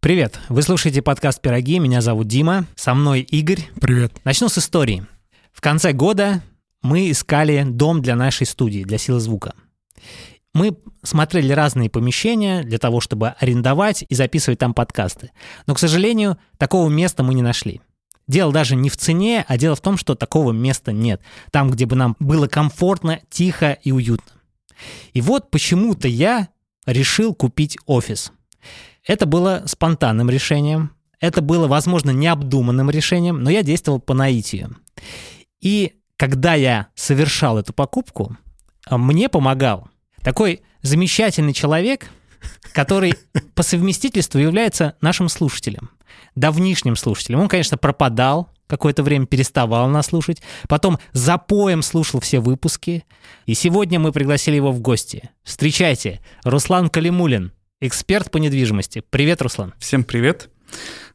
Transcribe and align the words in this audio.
Привет, 0.00 0.38
вы 0.48 0.62
слушаете 0.62 1.02
подкаст 1.02 1.42
«Пироги», 1.42 1.80
меня 1.80 2.00
зовут 2.00 2.28
Дима, 2.28 2.66
со 2.76 2.94
мной 2.94 3.22
Игорь. 3.22 3.68
Привет. 3.80 4.12
Начну 4.22 4.48
с 4.48 4.56
истории. 4.56 5.04
В 5.52 5.60
конце 5.60 5.92
года 5.92 6.40
мы 6.82 7.10
искали 7.10 7.64
дом 7.66 8.00
для 8.00 8.14
нашей 8.14 8.46
студии, 8.46 8.84
для 8.84 8.96
силы 8.96 9.18
звука. 9.18 9.54
Мы 10.54 10.76
смотрели 11.02 11.52
разные 11.52 11.90
помещения 11.90 12.62
для 12.62 12.78
того, 12.78 13.00
чтобы 13.00 13.30
арендовать 13.40 14.04
и 14.08 14.14
записывать 14.14 14.60
там 14.60 14.72
подкасты. 14.72 15.32
Но, 15.66 15.74
к 15.74 15.80
сожалению, 15.80 16.38
такого 16.58 16.88
места 16.88 17.24
мы 17.24 17.34
не 17.34 17.42
нашли. 17.42 17.80
Дело 18.28 18.52
даже 18.52 18.76
не 18.76 18.90
в 18.90 18.96
цене, 18.96 19.44
а 19.48 19.58
дело 19.58 19.74
в 19.74 19.80
том, 19.80 19.96
что 19.96 20.14
такого 20.14 20.52
места 20.52 20.92
нет. 20.92 21.20
Там, 21.50 21.72
где 21.72 21.86
бы 21.86 21.96
нам 21.96 22.14
было 22.20 22.46
комфортно, 22.46 23.18
тихо 23.30 23.72
и 23.82 23.90
уютно. 23.90 24.30
И 25.12 25.20
вот 25.20 25.50
почему-то 25.50 26.06
я 26.06 26.50
решил 26.86 27.34
купить 27.34 27.76
офис– 27.84 28.30
это 29.08 29.26
было 29.26 29.64
спонтанным 29.66 30.30
решением, 30.30 30.92
это 31.18 31.40
было, 31.40 31.66
возможно, 31.66 32.10
необдуманным 32.10 32.90
решением, 32.90 33.42
но 33.42 33.50
я 33.50 33.64
действовал 33.64 33.98
по 33.98 34.14
наитию. 34.14 34.76
И 35.60 35.94
когда 36.16 36.54
я 36.54 36.88
совершал 36.94 37.58
эту 37.58 37.72
покупку, 37.72 38.36
мне 38.88 39.28
помогал 39.28 39.88
такой 40.22 40.62
замечательный 40.82 41.54
человек, 41.54 42.10
который 42.72 43.14
по 43.54 43.62
совместительству 43.62 44.38
является 44.38 44.94
нашим 45.00 45.28
слушателем, 45.28 45.90
давнишним 46.36 46.94
слушателем. 46.94 47.40
Он, 47.40 47.48
конечно, 47.48 47.76
пропадал, 47.76 48.50
какое-то 48.68 49.02
время 49.02 49.26
переставал 49.26 49.88
нас 49.88 50.06
слушать, 50.06 50.42
потом 50.68 50.98
запоем 51.12 51.82
слушал 51.82 52.20
все 52.20 52.38
выпуски, 52.40 53.04
и 53.46 53.54
сегодня 53.54 53.98
мы 53.98 54.12
пригласили 54.12 54.56
его 54.56 54.70
в 54.70 54.80
гости. 54.80 55.30
Встречайте, 55.42 56.20
Руслан 56.44 56.90
Калимулин, 56.90 57.52
эксперт 57.80 58.30
по 58.30 58.38
недвижимости. 58.38 59.02
Привет, 59.08 59.42
Руслан. 59.42 59.74
Всем 59.78 60.04
привет. 60.04 60.50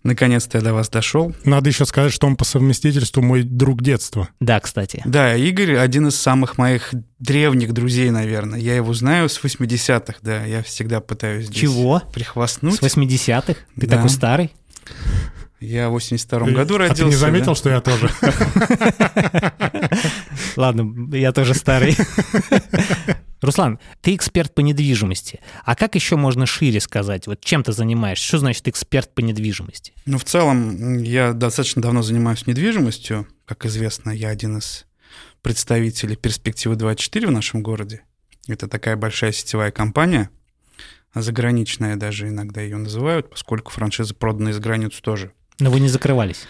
Наконец-то 0.03 0.57
я 0.57 0.63
до 0.63 0.73
вас 0.73 0.89
дошел. 0.89 1.33
Надо 1.45 1.69
еще 1.69 1.85
сказать, 1.85 2.11
что 2.11 2.27
он 2.27 2.35
по 2.35 2.43
совместительству 2.43 3.21
мой 3.21 3.43
друг 3.43 3.81
детства. 3.81 4.29
Да, 4.39 4.59
кстати. 4.59 5.01
Да, 5.05 5.35
Игорь 5.35 5.75
один 5.75 6.07
из 6.07 6.15
самых 6.15 6.57
моих 6.57 6.93
древних 7.19 7.73
друзей, 7.73 8.09
наверное. 8.09 8.59
Я 8.59 8.75
его 8.75 8.93
знаю 8.93 9.29
с 9.29 9.41
80-х, 9.41 10.15
да. 10.21 10.43
Я 10.45 10.63
всегда 10.63 11.01
пытаюсь 11.01 11.45
здесь 11.45 11.61
Чего? 11.61 12.01
прихвастнуть. 12.13 12.75
С 12.75 12.81
80-х? 12.81 13.55
Ты 13.79 13.87
да. 13.87 13.95
такой 13.95 14.09
старый? 14.09 14.51
Я 15.59 15.89
в 15.89 15.95
82-м 15.95 16.53
году 16.53 16.77
родился. 16.77 17.03
А 17.03 17.05
ты 17.05 17.11
не 17.11 17.15
заметил, 17.15 17.53
да? 17.53 17.55
что 17.55 17.69
я 17.69 17.79
тоже? 17.79 18.09
Ладно, 20.57 21.15
я 21.15 21.31
тоже 21.31 21.53
старый. 21.53 21.95
Руслан, 23.43 23.79
ты 24.01 24.15
эксперт 24.15 24.55
по 24.55 24.61
недвижимости. 24.61 25.39
А 25.65 25.75
как 25.75 25.95
еще 25.95 26.15
можно 26.15 26.45
шире 26.45 26.79
сказать? 26.79 27.27
Вот 27.27 27.41
чем 27.41 27.63
ты 27.63 27.73
занимаешься? 27.73 28.25
Что 28.25 28.37
значит 28.39 28.67
эксперт 28.67 29.13
по 29.13 29.19
недвижимости? 29.19 29.93
Ну, 30.05 30.17
в 30.17 30.23
целом, 30.23 30.97
я 31.03 31.33
достаточно 31.33 31.81
давно 31.81 32.01
занимаюсь 32.01 32.47
недвижимостью. 32.47 33.27
Как 33.45 33.65
известно, 33.65 34.11
я 34.11 34.29
один 34.29 34.57
из 34.59 34.85
представителей 35.41 36.15
«Перспективы 36.15 36.75
24» 36.75 37.27
в 37.27 37.31
нашем 37.31 37.61
городе. 37.61 38.03
Это 38.47 38.67
такая 38.67 38.95
большая 38.95 39.31
сетевая 39.31 39.71
компания, 39.71 40.29
заграничная 41.13 41.95
даже 41.97 42.29
иногда 42.29 42.61
ее 42.61 42.77
называют, 42.77 43.29
поскольку 43.29 43.71
франшизы 43.71 44.13
проданы 44.13 44.49
из 44.49 44.59
границ 44.59 44.93
тоже. 45.01 45.33
Но 45.59 45.69
вы 45.69 45.79
не 45.79 45.89
закрывались? 45.89 46.45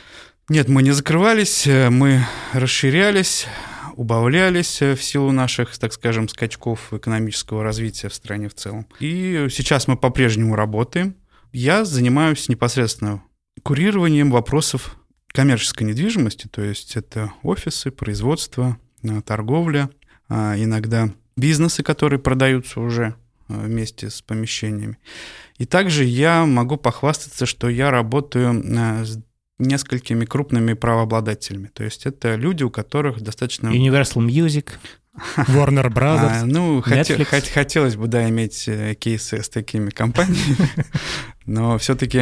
Нет, 0.50 0.69
мы 0.69 0.83
не 0.83 0.91
закрывались, 0.91 1.66
мы 1.66 2.25
расширялись, 2.53 3.47
убавлялись 3.95 4.81
э, 4.81 4.95
в 4.95 5.03
силу 5.03 5.31
наших, 5.31 5.77
так 5.77 5.94
скажем, 5.94 6.27
скачков 6.27 6.94
экономического 6.94 7.63
развития 7.63 8.09
в 8.09 8.13
стране 8.13 8.50
в 8.50 8.53
целом. 8.53 8.88
И 9.00 9.47
сейчас 9.50 9.88
мы 9.88 9.97
по-прежнему 9.97 10.55
работаем. 10.55 11.16
Я 11.52 11.85
занимаюсь 11.85 12.50
непосредственно 12.50 13.23
курированием 13.61 14.31
вопросов 14.31 14.97
коммерческой 15.27 15.83
недвижимости, 15.83 16.47
то 16.47 16.61
есть 16.61 16.95
это 16.95 17.33
офисы, 17.44 17.91
производство, 17.91 18.77
э, 19.03 19.22
торговля, 19.22 19.89
а 20.29 20.56
иногда 20.57 21.09
бизнесы, 21.35 21.84
которые 21.84 22.19
продаются 22.19 22.79
уже 22.79 23.16
э, 23.50 23.66
вместе 23.66 24.09
с 24.09 24.22
помещениями. 24.22 24.97
И 25.57 25.66
также 25.66 26.03
я 26.03 26.46
могу 26.46 26.78
похвастаться, 26.78 27.46
что 27.46 27.69
я 27.69 27.91
работаю 27.91 28.63
с 29.06 29.19
несколькими 29.59 30.25
крупными 30.25 30.74
правообладателями. 30.74 31.69
То 31.74 31.84
есть 31.84 32.06
это 32.06 32.36
люди, 32.36 32.64
у 32.64 32.69
которых 32.69 33.22
достаточно... 33.22 33.68
Universal 33.69 34.25
Music. 34.25 34.69
Warner 35.38 35.90
Brothers. 35.94 36.41
А, 36.41 36.46
ну, 36.46 36.80
хот- 36.80 37.25
хот- 37.25 37.52
хотелось 37.52 37.96
бы, 37.96 38.08
да, 38.08 38.28
иметь 38.30 38.68
э, 38.68 38.96
кейсы 38.96 39.44
с 39.44 39.50
такими 39.50 39.91
компаниями, 39.91 40.68
но 41.46 41.78
все-таки 41.78 42.18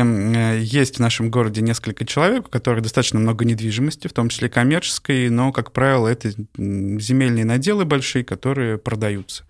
есть 0.59 0.97
в 0.97 0.99
нашем 0.99 1.31
городе 1.31 1.61
несколько 1.61 2.05
человек, 2.05 2.47
у 2.47 2.49
которых 2.49 2.83
достаточно 2.83 3.17
много 3.19 3.45
недвижимости, 3.45 4.07
в 4.07 4.13
том 4.13 4.27
числе 4.27 4.49
коммерческой, 4.49 5.29
но, 5.29 5.53
как 5.53 5.71
правило, 5.71 6.09
это 6.09 6.31
земельные 6.57 7.45
наделы 7.45 7.85
большие, 7.85 8.25
которые 8.25 8.77
продаются. 8.77 9.45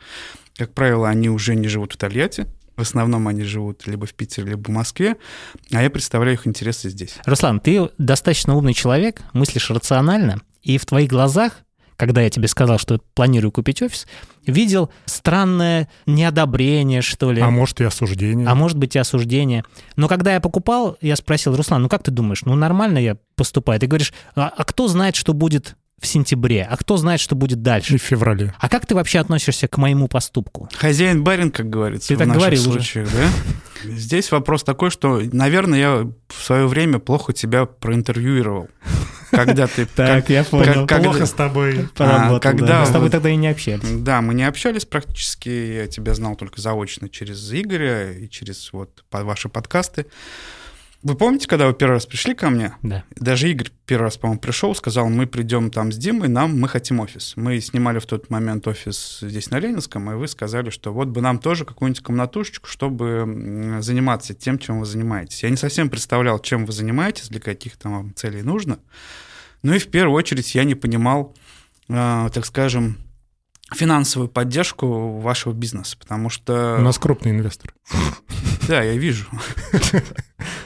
Как 0.55 0.73
правило, 0.73 1.09
они 1.09 1.29
уже 1.29 1.55
не 1.55 1.67
живут 1.67 1.93
в 1.93 1.97
Тольятти, 1.97 2.45
в 2.75 2.81
основном 2.81 3.27
они 3.27 3.43
живут 3.43 3.85
либо 3.87 4.05
в 4.05 4.13
Питере, 4.13 4.49
либо 4.49 4.67
в 4.67 4.71
Москве, 4.71 5.17
а 5.71 5.81
я 5.81 5.89
представляю 5.89 6.35
их 6.35 6.47
интересы 6.47 6.89
здесь. 6.89 7.17
Руслан, 7.25 7.59
ты 7.59 7.89
достаточно 7.97 8.55
умный 8.55 8.73
человек, 8.73 9.21
мыслишь 9.33 9.69
рационально, 9.69 10.41
и 10.61 10.77
в 10.77 10.85
твоих 10.85 11.09
глазах 11.09 11.63
когда 12.01 12.21
я 12.21 12.31
тебе 12.31 12.47
сказал, 12.47 12.79
что 12.79 12.99
планирую 13.13 13.51
купить 13.51 13.83
офис, 13.83 14.07
видел 14.47 14.89
странное 15.05 15.87
неодобрение, 16.07 17.03
что 17.03 17.31
ли. 17.31 17.39
А 17.43 17.51
может 17.51 17.79
и 17.79 17.83
осуждение. 17.83 18.47
А 18.47 18.55
может 18.55 18.75
быть 18.75 18.95
и 18.95 18.99
осуждение. 18.99 19.63
Но 19.97 20.07
когда 20.07 20.33
я 20.33 20.39
покупал, 20.39 20.97
я 21.01 21.15
спросил, 21.15 21.55
Руслан, 21.55 21.83
ну 21.83 21.89
как 21.89 22.01
ты 22.01 22.09
думаешь, 22.09 22.41
ну 22.43 22.55
нормально 22.55 22.97
я 22.97 23.17
поступаю? 23.35 23.79
Ты 23.79 23.85
говоришь, 23.85 24.13
а, 24.35 24.51
а 24.57 24.63
кто 24.63 24.87
знает, 24.87 25.15
что 25.15 25.35
будет 25.35 25.75
в 26.01 26.07
сентябре, 26.07 26.67
а 26.69 26.75
кто 26.77 26.97
знает, 26.97 27.19
что 27.19 27.35
будет 27.35 27.61
дальше. 27.61 27.95
И 27.95 27.97
в 27.97 28.01
феврале. 28.01 28.53
А 28.59 28.67
как 28.69 28.87
ты 28.87 28.95
вообще 28.95 29.19
относишься 29.19 29.67
к 29.67 29.77
моему 29.77 30.07
поступку? 30.07 30.67
Хозяин 30.75 31.23
барин, 31.23 31.51
как 31.51 31.69
говорится. 31.69 32.09
Ты 32.09 32.15
в 32.15 32.17
так 32.17 32.27
наших 32.27 32.41
говорил 32.41 32.63
случаях, 32.63 33.07
уже. 33.07 33.17
да? 33.17 33.29
Здесь 33.83 34.31
вопрос 34.31 34.63
такой, 34.63 34.89
что, 34.89 35.21
наверное, 35.31 35.79
я 35.79 36.11
в 36.27 36.43
свое 36.43 36.67
время 36.67 36.99
плохо 36.99 37.33
тебя 37.33 37.65
проинтервьюировал. 37.65 38.67
Когда 39.29 39.67
ты... 39.67 39.85
Так, 39.95 40.29
я 40.29 40.43
понял. 40.43 40.87
Плохо 40.87 41.25
с 41.25 41.31
тобой 41.31 41.87
поработал. 41.95 42.39
Когда... 42.39 42.81
Мы 42.81 42.85
с 42.87 42.89
тобой 42.89 43.09
тогда 43.09 43.29
и 43.29 43.35
не 43.35 43.47
общались. 43.47 43.87
Да, 43.99 44.21
мы 44.21 44.33
не 44.33 44.43
общались 44.43 44.85
практически. 44.85 45.49
Я 45.49 45.87
тебя 45.87 46.15
знал 46.15 46.35
только 46.35 46.59
заочно 46.59 47.09
через 47.09 47.53
Игоря 47.53 48.11
и 48.11 48.27
через 48.27 48.73
вот 48.73 49.03
ваши 49.11 49.49
подкасты. 49.49 50.07
Вы 51.03 51.15
помните, 51.15 51.47
когда 51.47 51.65
вы 51.65 51.73
первый 51.73 51.93
раз 51.93 52.05
пришли 52.05 52.35
ко 52.35 52.49
мне? 52.51 52.75
Да. 52.83 53.03
Даже 53.15 53.49
Игорь 53.49 53.71
первый 53.87 54.03
раз, 54.03 54.17
по-моему, 54.17 54.39
пришел, 54.39 54.75
сказал, 54.75 55.09
мы 55.09 55.25
придем 55.25 55.71
там 55.71 55.91
с 55.91 55.97
Димой, 55.97 56.29
нам, 56.29 56.59
мы 56.59 56.67
хотим 56.67 56.99
офис. 56.99 57.33
Мы 57.35 57.59
снимали 57.59 57.97
в 57.97 58.05
тот 58.05 58.29
момент 58.29 58.67
офис 58.67 59.19
здесь 59.21 59.49
на 59.49 59.59
Ленинском, 59.59 60.11
и 60.11 60.15
вы 60.15 60.27
сказали, 60.27 60.69
что 60.69 60.93
вот 60.93 61.07
бы 61.07 61.21
нам 61.21 61.39
тоже 61.39 61.65
какую-нибудь 61.65 62.03
комнатушечку, 62.03 62.67
чтобы 62.67 63.79
заниматься 63.81 64.35
тем, 64.35 64.59
чем 64.59 64.79
вы 64.79 64.85
занимаетесь. 64.85 65.41
Я 65.41 65.49
не 65.49 65.57
совсем 65.57 65.89
представлял, 65.89 66.37
чем 66.37 66.65
вы 66.65 66.71
занимаетесь, 66.71 67.29
для 67.29 67.39
каких 67.39 67.77
там 67.77 67.93
вам 67.93 68.15
целей 68.15 68.43
нужно. 68.43 68.77
Ну 69.63 69.73
и 69.73 69.79
в 69.79 69.87
первую 69.87 70.15
очередь 70.15 70.53
я 70.53 70.63
не 70.63 70.75
понимал, 70.75 71.35
э, 71.89 72.29
так 72.31 72.45
скажем, 72.45 72.97
финансовую 73.73 74.29
поддержку 74.29 75.19
вашего 75.19 75.53
бизнеса, 75.53 75.97
потому 75.97 76.29
что... 76.29 76.77
У 76.79 76.81
нас 76.81 76.99
крупный 76.99 77.31
инвестор. 77.31 77.73
Да, 78.67 78.83
я 78.83 78.93
вижу. 78.93 79.25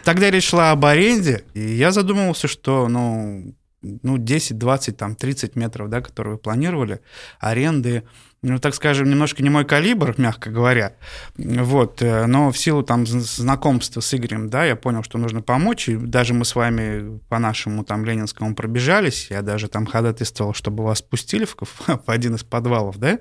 Тогда 0.04 0.30
речь 0.30 0.50
шла 0.50 0.72
об 0.72 0.86
аренде, 0.86 1.44
и 1.54 1.62
я 1.62 1.92
задумывался, 1.92 2.48
что, 2.48 2.88
ну, 2.88 3.56
ну 4.04 4.18
10, 4.18 4.58
20, 4.58 4.98
там, 4.98 5.16
30 5.16 5.56
метров, 5.56 5.90
да, 5.90 6.02
которые 6.02 6.34
вы 6.34 6.40
планировали, 6.40 7.02
аренды, 7.40 8.04
ну, 8.42 8.60
так 8.60 8.76
скажем, 8.76 9.10
немножко 9.10 9.42
не 9.42 9.50
мой 9.50 9.66
калибр, 9.66 10.14
мягко 10.18 10.52
говоря. 10.52 10.94
Вот, 11.36 12.02
э, 12.04 12.28
но 12.28 12.52
в 12.52 12.58
силу 12.58 12.84
там 12.84 13.08
знакомства 13.08 14.02
с 14.02 14.14
Игорем, 14.14 14.50
да, 14.50 14.66
я 14.66 14.76
понял, 14.76 15.02
что 15.02 15.18
нужно 15.18 15.42
помочь, 15.42 15.90
и 15.90 15.96
даже 15.96 16.36
мы 16.36 16.46
с 16.46 16.54
вами 16.54 17.20
по 17.28 17.40
нашему 17.40 17.84
там 17.84 18.06
Ленинскому 18.06 18.54
пробежались, 18.54 19.28
я 19.32 19.42
даже 19.42 19.68
там 19.68 19.88
ходатайствовал, 19.88 20.54
чтобы 20.54 20.84
вас 20.84 21.02
пустили 21.02 21.46
в, 21.46 21.56
в 21.88 22.04
один 22.06 22.36
из 22.36 22.44
подвалов, 22.44 23.00
да. 23.00 23.20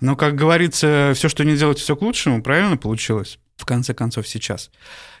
Но, 0.00 0.14
как 0.14 0.34
говорится, 0.34 1.12
все, 1.14 1.30
что 1.30 1.44
не 1.44 1.56
делать, 1.56 1.78
все 1.78 1.96
к 1.96 2.02
лучшему, 2.02 2.42
правильно 2.42 2.76
получилось, 2.76 3.38
в 3.56 3.64
конце 3.64 3.94
концов, 3.94 4.28
сейчас. 4.28 4.70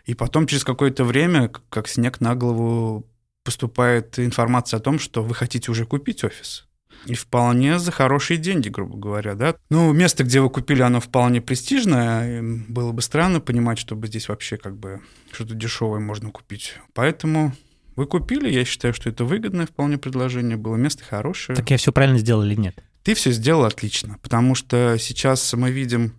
И 0.04 0.12
потом 0.12 0.46
через 0.46 0.64
какое-то 0.64 1.04
время, 1.04 1.50
как 1.70 1.88
снег 1.88 2.20
на 2.20 2.34
голову, 2.34 3.06
поступает 3.44 4.18
информация 4.18 4.78
о 4.78 4.80
том, 4.80 4.98
что 4.98 5.22
вы 5.22 5.34
хотите 5.34 5.70
уже 5.70 5.86
купить 5.86 6.24
офис. 6.24 6.66
И 7.06 7.14
вполне 7.14 7.78
за 7.78 7.92
хорошие 7.92 8.38
деньги, 8.38 8.70
грубо 8.70 8.96
говоря, 8.96 9.34
да. 9.34 9.56
Ну, 9.68 9.92
место, 9.92 10.24
где 10.24 10.40
вы 10.40 10.48
купили, 10.48 10.80
оно 10.80 11.00
вполне 11.00 11.42
престижное. 11.42 12.42
Было 12.68 12.92
бы 12.92 13.02
странно 13.02 13.40
понимать, 13.40 13.78
чтобы 13.78 14.06
здесь 14.06 14.28
вообще 14.28 14.56
как 14.56 14.76
бы 14.76 15.02
что-то 15.30 15.54
дешевое 15.54 16.00
можно 16.00 16.30
купить. 16.30 16.78
Поэтому 16.94 17.52
вы 17.94 18.06
купили, 18.06 18.50
я 18.50 18.64
считаю, 18.64 18.94
что 18.94 19.10
это 19.10 19.24
выгодное 19.24 19.66
вполне 19.66 19.98
предложение 19.98 20.56
было, 20.56 20.76
место 20.76 21.04
хорошее. 21.04 21.56
Так 21.56 21.70
я 21.70 21.76
все 21.76 21.92
правильно 21.92 22.18
сделал 22.18 22.42
или 22.42 22.54
нет? 22.54 22.82
Ты 23.02 23.14
все 23.14 23.32
сделал 23.32 23.64
отлично, 23.64 24.18
потому 24.22 24.54
что 24.54 24.96
сейчас 24.98 25.52
мы 25.52 25.70
видим 25.70 26.14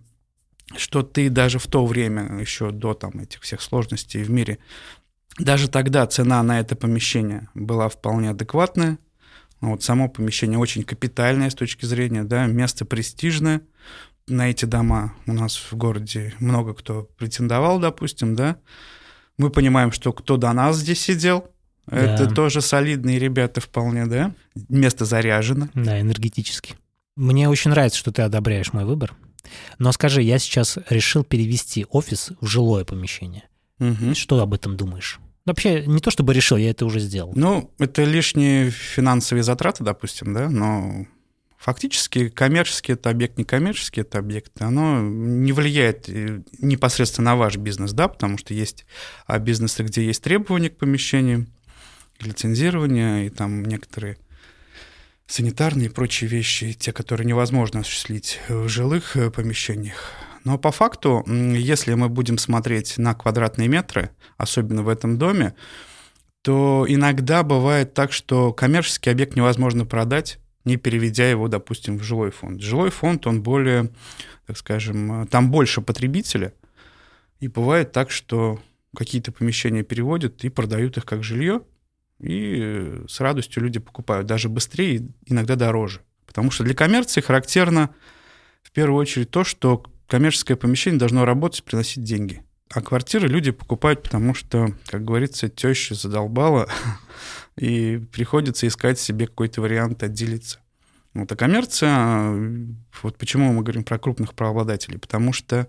что 0.74 1.02
ты 1.02 1.30
даже 1.30 1.58
в 1.58 1.66
то 1.68 1.86
время, 1.86 2.40
еще 2.40 2.70
до 2.72 2.94
там 2.94 3.20
этих 3.20 3.42
всех 3.42 3.62
сложностей 3.62 4.22
в 4.22 4.30
мире, 4.30 4.58
даже 5.38 5.68
тогда 5.68 6.06
цена 6.06 6.42
на 6.42 6.60
это 6.60 6.76
помещение 6.76 7.48
была 7.54 7.88
вполне 7.88 8.30
адекватная. 8.30 8.98
Вот 9.60 9.82
само 9.82 10.08
помещение 10.08 10.58
очень 10.58 10.82
капитальное 10.82 11.50
с 11.50 11.54
точки 11.54 11.84
зрения, 11.84 12.24
да, 12.24 12.46
место 12.46 12.84
престижное. 12.84 13.62
На 14.28 14.50
эти 14.50 14.64
дома 14.64 15.14
у 15.26 15.32
нас 15.32 15.56
в 15.56 15.74
городе 15.76 16.34
много 16.40 16.74
кто 16.74 17.08
претендовал, 17.16 17.78
допустим, 17.78 18.34
да. 18.34 18.56
Мы 19.38 19.50
понимаем, 19.50 19.92
что 19.92 20.12
кто 20.12 20.36
до 20.36 20.52
нас 20.52 20.76
здесь 20.76 21.00
сидел, 21.00 21.48
да. 21.86 21.96
это 21.96 22.26
тоже 22.28 22.60
солидные 22.60 23.18
ребята 23.18 23.60
вполне, 23.60 24.06
да. 24.06 24.34
Место 24.68 25.04
заряжено. 25.04 25.68
Да, 25.74 26.00
энергетически. 26.00 26.74
Мне 27.16 27.48
очень 27.48 27.70
нравится, 27.70 27.98
что 27.98 28.12
ты 28.12 28.22
одобряешь 28.22 28.72
мой 28.72 28.84
выбор. 28.84 29.14
Но 29.78 29.92
скажи, 29.92 30.22
я 30.22 30.38
сейчас 30.38 30.78
решил 30.90 31.24
перевести 31.24 31.86
офис 31.90 32.32
в 32.40 32.46
жилое 32.46 32.84
помещение. 32.84 33.44
Угу. 33.78 34.14
Что 34.14 34.40
об 34.40 34.54
этом 34.54 34.76
думаешь? 34.76 35.20
Вообще, 35.46 35.86
не 35.86 36.00
то 36.00 36.10
чтобы 36.10 36.34
решил, 36.34 36.56
я 36.56 36.70
это 36.70 36.84
уже 36.84 36.98
сделал. 36.98 37.32
Ну, 37.36 37.72
это 37.78 38.02
лишние 38.02 38.70
финансовые 38.70 39.44
затраты, 39.44 39.84
допустим, 39.84 40.34
да, 40.34 40.50
но 40.50 41.06
фактически 41.56 42.28
коммерческий 42.28 42.92
это 42.92 43.10
объект, 43.10 43.38
некоммерческий 43.38 44.02
это 44.02 44.18
объект, 44.18 44.60
оно 44.60 45.00
не 45.00 45.52
влияет 45.52 46.08
э, 46.08 46.42
непосредственно 46.58 47.30
на 47.30 47.36
ваш 47.36 47.56
бизнес, 47.56 47.92
да, 47.92 48.08
потому 48.08 48.38
что 48.38 48.54
есть 48.54 48.86
а 49.26 49.38
бизнесы, 49.38 49.84
где 49.84 50.04
есть 50.04 50.22
требования 50.22 50.70
к 50.70 50.78
помещению, 50.78 51.46
лицензирование 52.20 53.26
и 53.26 53.30
там 53.30 53.64
некоторые 53.64 54.18
санитарные 55.28 55.86
и 55.86 55.90
прочие 55.90 56.28
вещи, 56.28 56.72
те, 56.72 56.92
которые 56.92 57.26
невозможно 57.26 57.80
осуществить 57.80 58.40
в 58.48 58.68
жилых 58.68 59.16
э, 59.16 59.30
помещениях. 59.30 60.12
Но 60.46 60.58
по 60.58 60.70
факту, 60.70 61.24
если 61.26 61.94
мы 61.94 62.08
будем 62.08 62.38
смотреть 62.38 62.98
на 62.98 63.14
квадратные 63.14 63.66
метры, 63.66 64.10
особенно 64.36 64.84
в 64.84 64.88
этом 64.88 65.18
доме, 65.18 65.56
то 66.42 66.86
иногда 66.88 67.42
бывает 67.42 67.94
так, 67.94 68.12
что 68.12 68.52
коммерческий 68.52 69.10
объект 69.10 69.34
невозможно 69.34 69.84
продать, 69.84 70.38
не 70.64 70.76
переведя 70.76 71.28
его, 71.28 71.48
допустим, 71.48 71.98
в 71.98 72.04
жилой 72.04 72.30
фонд. 72.30 72.62
Жилой 72.62 72.90
фонд, 72.90 73.26
он 73.26 73.42
более, 73.42 73.90
так 74.46 74.56
скажем, 74.56 75.22
э, 75.22 75.26
там 75.26 75.50
больше 75.50 75.80
потребителя, 75.82 76.52
и 77.40 77.48
бывает 77.48 77.90
так, 77.90 78.12
что 78.12 78.60
какие-то 78.96 79.32
помещения 79.32 79.82
переводят 79.82 80.44
и 80.44 80.48
продают 80.48 80.96
их 80.96 81.06
как 81.06 81.24
жилье, 81.24 81.62
и 82.20 83.02
с 83.08 83.18
радостью 83.18 83.64
люди 83.64 83.80
покупают, 83.80 84.28
даже 84.28 84.48
быстрее, 84.48 85.08
иногда 85.24 85.56
дороже. 85.56 86.02
Потому 86.24 86.52
что 86.52 86.62
для 86.62 86.74
коммерции 86.74 87.20
характерно 87.20 87.90
в 88.62 88.70
первую 88.70 89.00
очередь 89.00 89.32
то, 89.32 89.42
что 89.42 89.82
коммерческое 90.06 90.56
помещение 90.56 90.98
должно 90.98 91.24
работать, 91.24 91.64
приносить 91.64 92.04
деньги. 92.04 92.42
А 92.70 92.82
квартиры 92.82 93.28
люди 93.28 93.52
покупают, 93.52 94.02
потому 94.02 94.34
что, 94.34 94.74
как 94.86 95.04
говорится, 95.04 95.48
теща 95.48 95.94
задолбала, 95.94 96.68
и 97.56 97.98
приходится 98.12 98.66
искать 98.66 98.98
себе 98.98 99.26
какой-то 99.26 99.60
вариант 99.60 100.02
отделиться. 100.02 100.60
Вот, 101.14 101.30
а 101.32 101.36
коммерция, 101.36 102.68
вот 103.02 103.16
почему 103.16 103.52
мы 103.52 103.62
говорим 103.62 103.84
про 103.84 103.98
крупных 103.98 104.34
правообладателей, 104.34 104.98
потому 104.98 105.32
что 105.32 105.66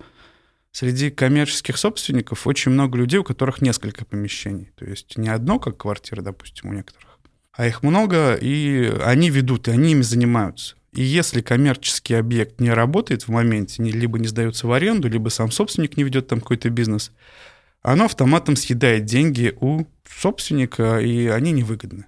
среди 0.72 1.10
коммерческих 1.10 1.78
собственников 1.78 2.48
очень 2.48 2.72
много 2.72 2.98
людей, 2.98 3.19
у 3.19 3.24
которых 3.24 3.62
несколько 3.62 4.04
помещений. 4.04 4.72
То 4.75 4.86
есть 4.86 5.18
не 5.18 5.30
одно, 5.30 5.60
как 5.60 5.78
квартира, 5.78 6.22
допустим, 6.22 6.69
у 6.69 6.74
некоторых, 6.74 7.19
а 7.54 7.66
их 7.66 7.81
много, 7.81 8.36
и 8.36 8.94
они 9.04 9.30
ведут, 9.30 9.68
и 9.68 9.72
они 9.72 9.94
ими 9.94 10.01
занимаются. 10.01 10.75
И 10.97 11.03
если 11.03 11.41
коммерческий 11.41 12.15
объект 12.15 12.59
не 12.59 12.71
работает 12.71 13.27
в 13.27 13.27
моменте, 13.27 13.83
либо 13.83 14.17
не 14.17 14.25
сдается 14.25 14.65
в 14.65 14.71
аренду, 14.71 15.07
либо 15.07 15.29
сам 15.29 15.51
собственник 15.51 15.95
не 15.95 16.03
ведет 16.03 16.27
там 16.27 16.41
какой-то 16.41 16.71
бизнес, 16.71 17.11
оно 17.83 18.05
автоматом 18.05 18.55
съедает 18.55 19.05
деньги 19.05 19.55
у 19.61 19.85
собственника, 20.09 20.99
и 20.99 21.27
они 21.27 21.51
невыгодны. 21.51 22.07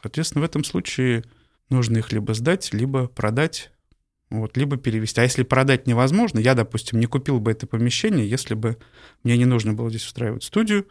Соответственно, 0.00 0.42
в 0.42 0.44
этом 0.44 0.62
случае 0.62 1.24
нужно 1.68 1.98
их 1.98 2.12
либо 2.12 2.32
сдать, 2.32 2.72
либо 2.72 3.08
продать 3.08 3.72
вот, 4.30 4.56
либо 4.56 4.76
перевести. 4.76 5.20
А 5.20 5.24
если 5.24 5.42
продать 5.42 5.88
невозможно, 5.88 6.38
я, 6.38 6.54
допустим, 6.54 7.00
не 7.00 7.06
купил 7.06 7.40
бы 7.40 7.50
это 7.50 7.66
помещение, 7.66 8.30
если 8.30 8.54
бы 8.54 8.76
мне 9.24 9.36
не 9.36 9.46
нужно 9.46 9.72
было 9.72 9.90
здесь 9.90 10.06
устраивать 10.06 10.44
студию, 10.44 10.86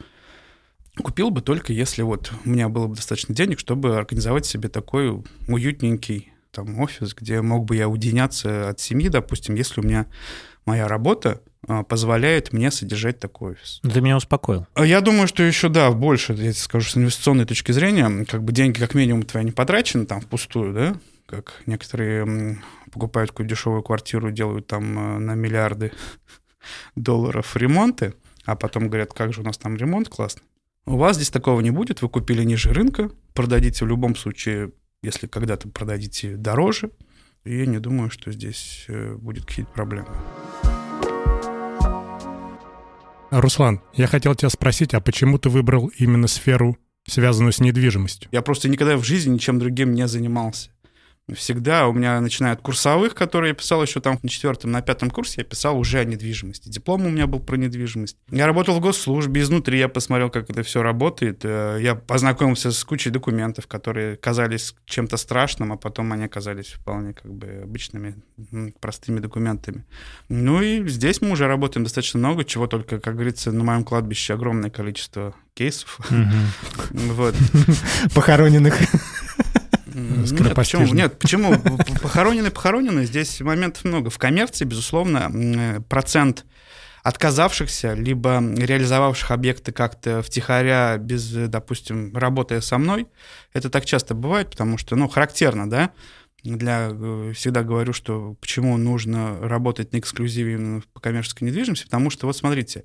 купил 0.97 1.29
бы 1.29 1.39
только 1.39 1.71
если 1.71 2.01
вот 2.01 2.29
у 2.43 2.49
меня 2.49 2.67
было 2.67 2.87
бы 2.87 2.97
достаточно 2.97 3.33
денег, 3.33 3.57
чтобы 3.57 3.95
организовать 3.95 4.45
себе 4.45 4.67
такой 4.67 5.23
уютненький 5.47 6.33
там 6.51 6.79
офис, 6.79 7.13
где 7.13 7.41
мог 7.41 7.65
бы 7.65 7.75
я 7.75 7.87
уединяться 7.87 8.69
от 8.69 8.79
семьи, 8.79 9.09
допустим, 9.09 9.55
если 9.55 9.81
у 9.81 9.83
меня 9.83 10.07
моя 10.65 10.87
работа 10.87 11.41
а, 11.67 11.83
позволяет 11.83 12.53
мне 12.53 12.71
содержать 12.71 13.19
такой 13.19 13.53
офис. 13.53 13.79
Ну, 13.83 13.89
ты 13.89 14.01
меня 14.01 14.17
успокоил. 14.17 14.67
А 14.73 14.85
я 14.85 15.01
думаю, 15.01 15.27
что 15.27 15.43
еще, 15.43 15.69
да, 15.69 15.91
больше, 15.91 16.33
я 16.33 16.37
тебе 16.37 16.53
скажу, 16.53 16.89
с 16.89 16.97
инвестиционной 16.97 17.45
точки 17.45 17.71
зрения, 17.71 18.25
как 18.25 18.43
бы 18.43 18.51
деньги 18.53 18.79
как 18.79 18.93
минимум 18.93 19.23
твои 19.23 19.43
не 19.43 19.51
потрачены 19.51 20.05
там 20.05 20.21
впустую, 20.21 20.73
да, 20.73 20.95
как 21.25 21.61
некоторые 21.65 22.59
покупают 22.91 23.31
какую-то 23.31 23.55
дешевую 23.55 23.83
квартиру, 23.83 24.31
делают 24.31 24.67
там 24.67 24.97
э, 24.97 25.19
на 25.19 25.35
миллиарды 25.35 25.91
долларов 26.95 27.55
ремонты, 27.55 28.13
а 28.45 28.55
потом 28.55 28.87
говорят, 28.87 29.13
как 29.13 29.33
же 29.33 29.41
у 29.41 29.43
нас 29.43 29.57
там 29.57 29.75
ремонт 29.75 30.09
классный. 30.09 30.43
У 30.85 30.95
вас 30.95 31.17
здесь 31.17 31.29
такого 31.29 31.59
не 31.59 31.71
будет, 31.71 32.01
вы 32.01 32.07
купили 32.07 32.43
ниже 32.43 32.71
рынка, 32.71 33.11
продадите 33.33 33.83
в 33.83 33.89
любом 33.89 34.15
случае, 34.15 34.71
если 35.01 35.27
когда-то 35.27 35.69
продадите 35.69 36.35
дороже, 36.35 36.91
я 37.45 37.65
не 37.65 37.79
думаю, 37.79 38.09
что 38.09 38.31
здесь 38.31 38.85
э, 38.87 39.15
будет 39.15 39.45
какие-то 39.45 39.71
проблемы. 39.71 40.07
Руслан, 43.29 43.81
я 43.93 44.07
хотел 44.07 44.35
тебя 44.35 44.49
спросить, 44.49 44.93
а 44.93 45.01
почему 45.01 45.37
ты 45.37 45.49
выбрал 45.49 45.87
именно 45.97 46.27
сферу, 46.27 46.77
связанную 47.07 47.51
с 47.51 47.59
недвижимостью? 47.59 48.29
Я 48.31 48.41
просто 48.41 48.69
никогда 48.69 48.97
в 48.97 49.03
жизни 49.03 49.33
ничем 49.33 49.59
другим 49.59 49.93
не 49.93 50.07
занимался 50.07 50.71
всегда 51.33 51.87
у 51.87 51.93
меня 51.93 52.19
начиная 52.21 52.53
от 52.53 52.61
курсовых, 52.61 53.13
которые 53.13 53.49
я 53.49 53.55
писал 53.55 53.81
еще 53.81 53.99
там 53.99 54.17
на 54.21 54.29
четвертом, 54.29 54.71
на 54.71 54.81
пятом 54.81 55.09
курсе, 55.09 55.41
я 55.41 55.43
писал 55.43 55.77
уже 55.77 55.99
о 55.99 56.05
недвижимости. 56.05 56.69
Диплом 56.69 57.05
у 57.05 57.09
меня 57.09 57.27
был 57.27 57.39
про 57.39 57.57
недвижимость. 57.57 58.17
Я 58.31 58.45
работал 58.45 58.75
в 58.75 58.79
госслужбе, 58.79 59.41
изнутри 59.41 59.79
я 59.79 59.89
посмотрел, 59.89 60.29
как 60.29 60.49
это 60.49 60.63
все 60.63 60.81
работает. 60.81 61.41
Э, 61.43 61.79
я 61.81 61.95
познакомился 61.95 62.71
с 62.71 62.83
кучей 62.83 63.09
документов, 63.09 63.67
которые 63.67 64.15
казались 64.15 64.75
чем-то 64.85 65.17
страшным, 65.17 65.73
а 65.73 65.77
потом 65.77 66.13
они 66.13 66.23
оказались 66.23 66.67
вполне 66.67 67.13
как 67.13 67.31
бы 67.31 67.61
обычными, 67.63 68.15
простыми 68.79 69.19
документами. 69.19 69.85
Ну 70.29 70.61
и 70.61 70.87
здесь 70.87 71.21
мы 71.21 71.31
уже 71.31 71.47
работаем 71.47 71.83
достаточно 71.83 72.19
много, 72.19 72.45
чего 72.45 72.67
только, 72.67 72.99
как 72.99 73.15
говорится, 73.15 73.51
на 73.51 73.63
моем 73.63 73.83
кладбище 73.83 74.33
огромное 74.33 74.69
количество 74.69 75.35
кейсов. 75.53 75.99
Вот. 76.91 77.35
Похороненных. 78.15 78.75
Нет, 79.97 80.53
почему? 80.55 80.93
Нет, 80.93 81.17
почему? 81.19 81.55
Похоронены, 82.01 82.51
похоронены. 82.51 83.05
Здесь 83.05 83.41
моментов 83.41 83.83
много. 83.85 84.09
В 84.09 84.17
коммерции, 84.17 84.65
безусловно, 84.65 85.83
процент 85.89 86.45
отказавшихся, 87.03 87.93
либо 87.93 88.43
реализовавших 88.57 89.31
объекты 89.31 89.71
как-то 89.71 90.21
втихаря, 90.21 90.97
без, 90.97 91.31
допустим, 91.31 92.15
работая 92.15 92.59
со 92.59 92.77
мной, 92.77 93.07
это 93.53 93.69
так 93.69 93.85
часто 93.85 94.13
бывает, 94.13 94.49
потому 94.49 94.77
что, 94.77 94.97
ну, 94.97 95.07
характерно, 95.07 95.69
да, 95.69 95.91
для, 96.43 96.89
э, 96.91 97.31
всегда 97.33 97.63
говорю, 97.63 97.93
что 97.93 98.35
почему 98.41 98.75
нужно 98.77 99.39
работать 99.39 99.93
на 99.93 99.99
эксклюзиве 99.99 100.53
именно 100.53 100.81
по 100.93 100.99
коммерческой 100.99 101.45
недвижимости, 101.45 101.85
потому 101.85 102.09
что, 102.09 102.27
вот 102.27 102.35
смотрите, 102.35 102.83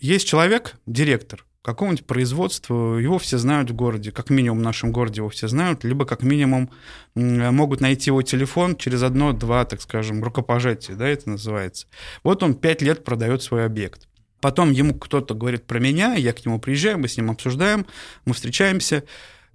есть 0.00 0.26
человек, 0.26 0.74
директор, 0.86 1.44
какого-нибудь 1.62 2.06
производства, 2.06 2.98
его 2.98 3.18
все 3.18 3.38
знают 3.38 3.70
в 3.70 3.74
городе, 3.74 4.10
как 4.10 4.30
минимум 4.30 4.58
в 4.58 4.62
нашем 4.62 4.90
городе 4.90 5.20
его 5.20 5.28
все 5.28 5.46
знают, 5.46 5.84
либо 5.84 6.04
как 6.04 6.22
минимум 6.22 6.70
могут 7.14 7.80
найти 7.80 8.10
его 8.10 8.22
телефон 8.22 8.76
через 8.76 9.02
одно-два, 9.02 9.64
так 9.64 9.80
скажем, 9.80 10.22
рукопожатия, 10.24 10.96
да, 10.96 11.06
это 11.06 11.30
называется. 11.30 11.86
Вот 12.24 12.42
он 12.42 12.54
пять 12.54 12.82
лет 12.82 13.04
продает 13.04 13.42
свой 13.42 13.64
объект. 13.64 14.08
Потом 14.40 14.72
ему 14.72 14.98
кто-то 14.98 15.34
говорит 15.34 15.64
про 15.68 15.78
меня, 15.78 16.14
я 16.14 16.32
к 16.32 16.44
нему 16.44 16.58
приезжаю, 16.58 16.98
мы 16.98 17.06
с 17.06 17.16
ним 17.16 17.30
обсуждаем, 17.30 17.86
мы 18.24 18.34
встречаемся, 18.34 19.04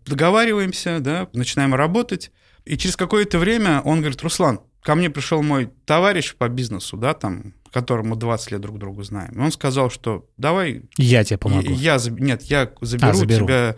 договариваемся, 0.05 1.01
да, 1.01 1.27
начинаем 1.33 1.75
работать, 1.75 2.31
и 2.63 2.77
через 2.77 2.95
какое-то 2.95 3.37
время 3.37 3.81
он 3.81 3.99
говорит, 3.99 4.21
Руслан, 4.23 4.61
ко 4.81 4.95
мне 4.95 5.09
пришел 5.09 5.43
мой 5.43 5.69
товарищ 5.85 6.35
по 6.35 6.47
бизнесу, 6.47 6.95
да, 6.95 7.13
там, 7.13 7.53
которому 7.71 8.15
20 8.15 8.51
лет 8.51 8.61
друг 8.61 8.77
другу 8.77 9.03
знаем. 9.03 9.31
И 9.33 9.39
он 9.39 9.51
сказал, 9.51 9.89
что 9.89 10.25
давай... 10.37 10.83
Я 10.97 11.23
тебе 11.23 11.37
помогу. 11.37 11.71
Я, 11.71 11.97
нет, 12.07 12.43
я 12.43 12.71
заберу, 12.81 13.09
а, 13.09 13.13
заберу. 13.13 13.45
тебя 13.45 13.75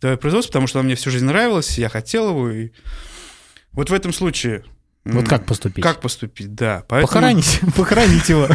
твое 0.00 0.16
производство, 0.16 0.50
потому 0.50 0.66
что 0.66 0.78
оно 0.80 0.86
мне 0.86 0.94
всю 0.94 1.10
жизнь 1.10 1.24
нравилось, 1.26 1.78
я 1.78 1.88
хотел 1.88 2.30
его. 2.30 2.50
И... 2.50 2.70
Вот 3.72 3.90
в 3.90 3.94
этом 3.94 4.12
случае... 4.12 4.64
Вот 5.04 5.28
как 5.28 5.46
поступить? 5.46 5.84
Как 5.84 6.00
поступить, 6.00 6.54
да. 6.54 6.84
Поэтому... 6.88 7.06
Похоронить, 7.06 7.60
похоронить 7.76 8.28
его. 8.28 8.48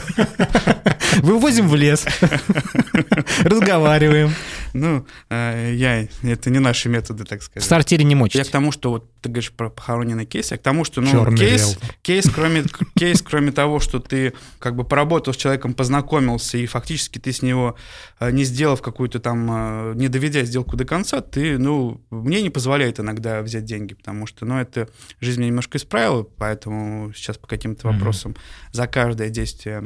Вывозим 1.21 1.69
в 1.69 1.75
лес, 1.75 2.05
разговариваем. 3.43 4.33
Ну, 4.73 5.05
э, 5.29 5.73
я, 5.75 6.07
это 6.23 6.49
не 6.49 6.59
наши 6.59 6.89
методы, 6.89 7.25
так 7.25 7.41
В 7.41 7.43
сказать. 7.43 7.67
сортире 7.67 8.03
не 8.03 8.11
Я 8.13 8.17
мочить. 8.17 8.47
к 8.47 8.51
тому, 8.51 8.71
что 8.71 8.91
вот 8.91 9.11
ты 9.21 9.29
говоришь 9.29 9.51
про 9.51 9.69
похороненный 9.69 10.25
кейс, 10.25 10.51
я 10.51 10.57
к 10.57 10.61
тому, 10.61 10.83
что 10.83 11.01
ну, 11.01 11.11
Чёрный 11.11 11.37
кейс, 11.37 11.77
кейс, 12.01 12.29
кроме, 12.33 12.63
кейс, 12.97 13.21
кроме 13.21 13.51
того, 13.51 13.79
что 13.79 13.99
ты 13.99 14.33
как 14.59 14.75
бы 14.75 14.83
поработал 14.83 15.33
с 15.33 15.37
человеком, 15.37 15.73
познакомился, 15.73 16.57
и 16.57 16.65
фактически 16.65 17.19
ты 17.19 17.31
с 17.31 17.41
него, 17.41 17.75
э, 18.19 18.31
не 18.31 18.43
сделав 18.43 18.81
какую-то 18.81 19.19
там, 19.19 19.47
э, 19.51 19.93
не 19.95 20.07
доведя 20.07 20.43
сделку 20.43 20.75
до 20.77 20.85
конца, 20.85 21.21
ты, 21.21 21.57
ну, 21.57 22.01
мне 22.09 22.41
не 22.41 22.49
позволяет 22.49 22.99
иногда 22.99 23.41
взять 23.41 23.65
деньги, 23.65 23.93
потому 23.93 24.25
что, 24.25 24.45
ну, 24.45 24.59
это 24.59 24.89
жизнь 25.19 25.39
меня 25.39 25.49
немножко 25.49 25.77
исправила, 25.77 26.23
поэтому 26.23 27.11
сейчас 27.13 27.37
по 27.37 27.47
каким-то 27.47 27.87
вопросам 27.87 28.35
за 28.71 28.87
каждое 28.87 29.29
действие 29.29 29.81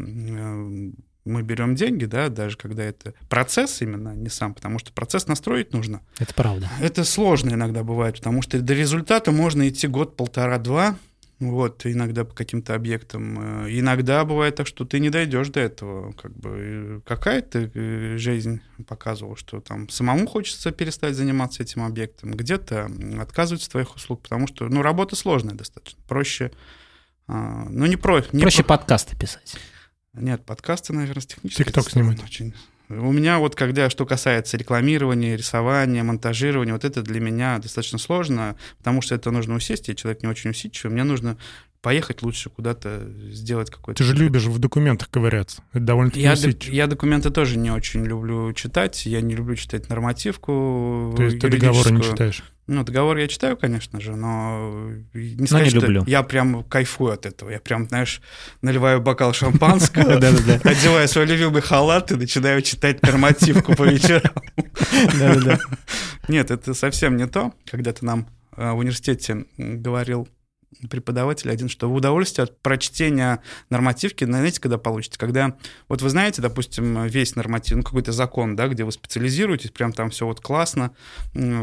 мы 1.25 1.41
берем 1.41 1.75
деньги, 1.75 2.05
да, 2.05 2.29
даже 2.29 2.55
когда 2.55 2.84
это 2.84 3.13
процесс 3.29 3.82
именно, 3.82 4.12
а 4.12 4.15
не 4.15 4.29
сам, 4.29 4.53
потому 4.53 4.79
что 4.79 4.94
процесс 4.94 5.27
настроить 5.27 5.74
нужно. 5.74 6.01
Это 6.20 6.34
правда. 6.34 6.70
Это 6.82 7.03
сложно 7.03 7.50
иногда 7.51 7.84
бывает, 7.84 8.17
потому 8.17 8.41
что 8.41 8.60
до 8.62 8.74
результата 8.74 9.32
можно 9.32 9.67
идти 9.67 9.88
год, 9.88 10.15
полтора-два, 10.15 10.98
вот, 11.39 11.86
иногда 11.86 12.24
по 12.24 12.34
каким-то 12.34 12.75
объектам. 12.75 13.65
Э, 13.65 13.70
Иногда 13.70 14.24
бывает 14.24 14.55
так, 14.55 14.67
что 14.67 14.86
ты 14.86 15.01
не 15.01 15.10
дойдешь 15.10 15.50
до 15.50 15.60
этого. 15.60 16.13
Как 16.13 16.32
бы 16.34 17.01
какая-то 17.05 17.70
э, 17.74 18.15
жизнь 18.17 18.62
показывала, 18.88 19.36
что 19.36 19.60
там 19.60 19.89
самому 19.89 20.27
хочется 20.27 20.72
перестать 20.72 21.13
заниматься 21.15 21.62
этим 21.62 21.84
объектом, 21.84 22.32
где-то 22.32 22.89
отказываются 23.20 23.67
от 23.67 23.72
твоих 23.74 23.96
услуг, 23.98 24.22
потому 24.22 24.48
что, 24.48 24.70
ну, 24.70 24.82
работа 24.82 25.17
сложная 25.17 25.55
достаточно. 25.55 26.00
Проще, 26.08 26.51
а, 27.27 27.65
ну, 27.70 27.86
не 27.86 27.98
про... 27.98 28.24
Не 28.32 28.41
Проще 28.44 28.63
про- 28.63 28.77
подкасты 28.77 29.17
писать. 29.17 29.58
Нет, 30.17 30.45
подкасты, 30.45 30.93
наверное, 30.93 31.22
с 31.22 31.25
технической 31.27 31.69
стороны 31.69 31.89
снимать. 31.89 32.24
Очень. 32.24 32.53
У 32.88 33.12
меня 33.12 33.39
вот, 33.39 33.55
когда 33.55 33.89
что 33.89 34.05
касается 34.05 34.57
рекламирования, 34.57 35.36
рисования, 35.36 36.03
монтажирования, 36.03 36.74
вот 36.74 36.86
это 36.86 37.01
для 37.01 37.19
меня 37.19 37.57
достаточно 37.57 37.98
сложно, 37.98 38.55
потому 38.77 39.01
что 39.01 39.15
это 39.15 39.31
нужно 39.31 39.55
усесть, 39.55 39.88
я 39.88 39.95
человек 39.95 40.22
не 40.22 40.29
очень 40.29 40.51
усидчивый, 40.51 40.93
мне 40.93 41.03
нужно 41.03 41.38
поехать 41.81 42.22
лучше 42.22 42.50
куда-то, 42.50 43.07
сделать 43.29 43.69
какой-то... 43.69 43.98
Ты 43.98 44.03
же 44.03 44.15
любишь 44.15 44.45
в 44.45 44.57
документах 44.57 45.10
ковыряться. 45.10 45.63
Это 45.72 45.84
довольно-таки 45.84 46.22
Я, 46.22 46.34
усидчиво. 46.34 46.74
я 46.74 46.88
документы 46.88 47.29
тоже 47.29 47.57
не 47.57 47.69
очень 47.69 48.03
люблю 48.03 48.53
читать, 48.53 49.05
я 49.05 49.22
не 49.22 49.36
люблю 49.36 49.55
читать 49.55 49.88
нормативку 49.89 51.13
То 51.15 51.24
есть 51.24 51.39
ты 51.39 51.50
договоры 51.50 51.91
не 51.91 52.01
читаешь. 52.01 52.43
Ну, 52.67 52.84
договор 52.84 53.17
я 53.17 53.27
читаю, 53.27 53.57
конечно 53.57 54.01
же, 54.01 54.15
но 54.15 54.89
не 55.13 55.36
не 55.36 55.48
сказать, 55.48 55.69
что 55.69 55.81
люблю. 55.81 56.03
я 56.07 56.24
прям 56.24 56.63
кайфую 56.63 57.13
от 57.13 57.27
этого. 57.27 57.51
Я 57.51 57.60
прям, 57.60 57.88
знаешь, 57.88 58.22
наливаю 58.63 59.01
бокал 59.01 59.34
шампанского, 59.34 60.15
одеваю 60.63 61.07
свой 61.07 61.25
любимый 61.25 61.62
халат 61.62 62.12
и 62.12 62.15
начинаю 62.15 62.63
читать 62.63 63.03
нормативку 63.03 63.75
по 63.75 63.84
вечерам. 63.84 64.34
Нет, 66.27 66.50
это 66.50 66.74
совсем 66.74 67.17
не 67.17 67.27
то. 67.27 67.53
Когда-то 67.69 68.03
нам 68.03 68.27
э, 68.57 68.72
в 68.72 68.77
университете 68.77 69.45
говорил 69.57 70.27
преподаватель 70.89 71.50
один, 71.51 71.70
что 71.70 71.89
в 71.89 71.94
удовольствие 71.96 72.44
от 72.44 72.62
прочтения 72.62 73.41
нормативки, 73.70 74.24
знаете, 74.25 74.60
когда 74.62 74.77
получите, 74.77 75.17
когда, 75.17 75.55
вот 75.88 76.01
вы 76.01 76.10
знаете, 76.10 76.41
допустим, 76.41 77.05
весь 77.08 77.36
норматив, 77.36 77.77
ну, 77.77 77.84
какой-то 77.84 78.12
закон, 78.12 78.55
да, 78.55 78.67
где 78.67 78.84
вы 78.84 78.91
специализируетесь, 78.91 79.72
прям 79.72 79.94
там 79.94 80.10
все 80.10 80.25
вот 80.25 80.41
классно, 80.41 80.91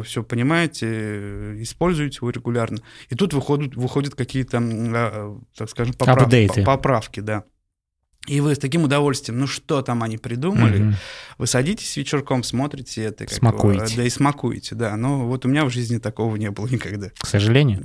все 0.04 0.22
понимаете, 0.22 0.86
э, 0.90 1.56
используете 1.60 2.18
его 2.22 2.30
регулярно, 2.30 2.78
и 3.08 3.14
тут 3.14 3.34
выходят, 3.34 3.74
выходят 3.76 4.14
какие-то, 4.14 4.58
а, 4.62 5.40
так 5.56 5.70
скажем, 5.70 5.94
поправ- 5.94 6.64
поправки, 6.64 7.20
да. 7.20 7.44
И 8.28 8.40
вы 8.40 8.54
с 8.54 8.58
таким 8.58 8.84
удовольствием, 8.84 9.40
ну 9.40 9.48
что 9.48 9.82
там 9.82 10.04
они 10.04 10.16
придумали, 10.16 10.78
Мгм. 10.78 10.94
вы 11.38 11.46
садитесь 11.48 11.96
вечерком, 11.96 12.44
смотрите 12.44 13.02
это. 13.02 13.24
как 13.26 13.34
Смакуете. 13.34 13.82
его, 13.84 13.96
да, 13.96 14.04
и 14.04 14.10
смакуете, 14.10 14.74
да. 14.76 14.96
Но 14.96 15.26
вот 15.26 15.44
у 15.44 15.48
меня 15.48 15.64
в 15.64 15.70
жизни 15.70 15.98
такого 15.98 16.36
не 16.36 16.48
было 16.52 16.68
никогда. 16.68 17.10
К 17.18 17.26
сожалению. 17.26 17.80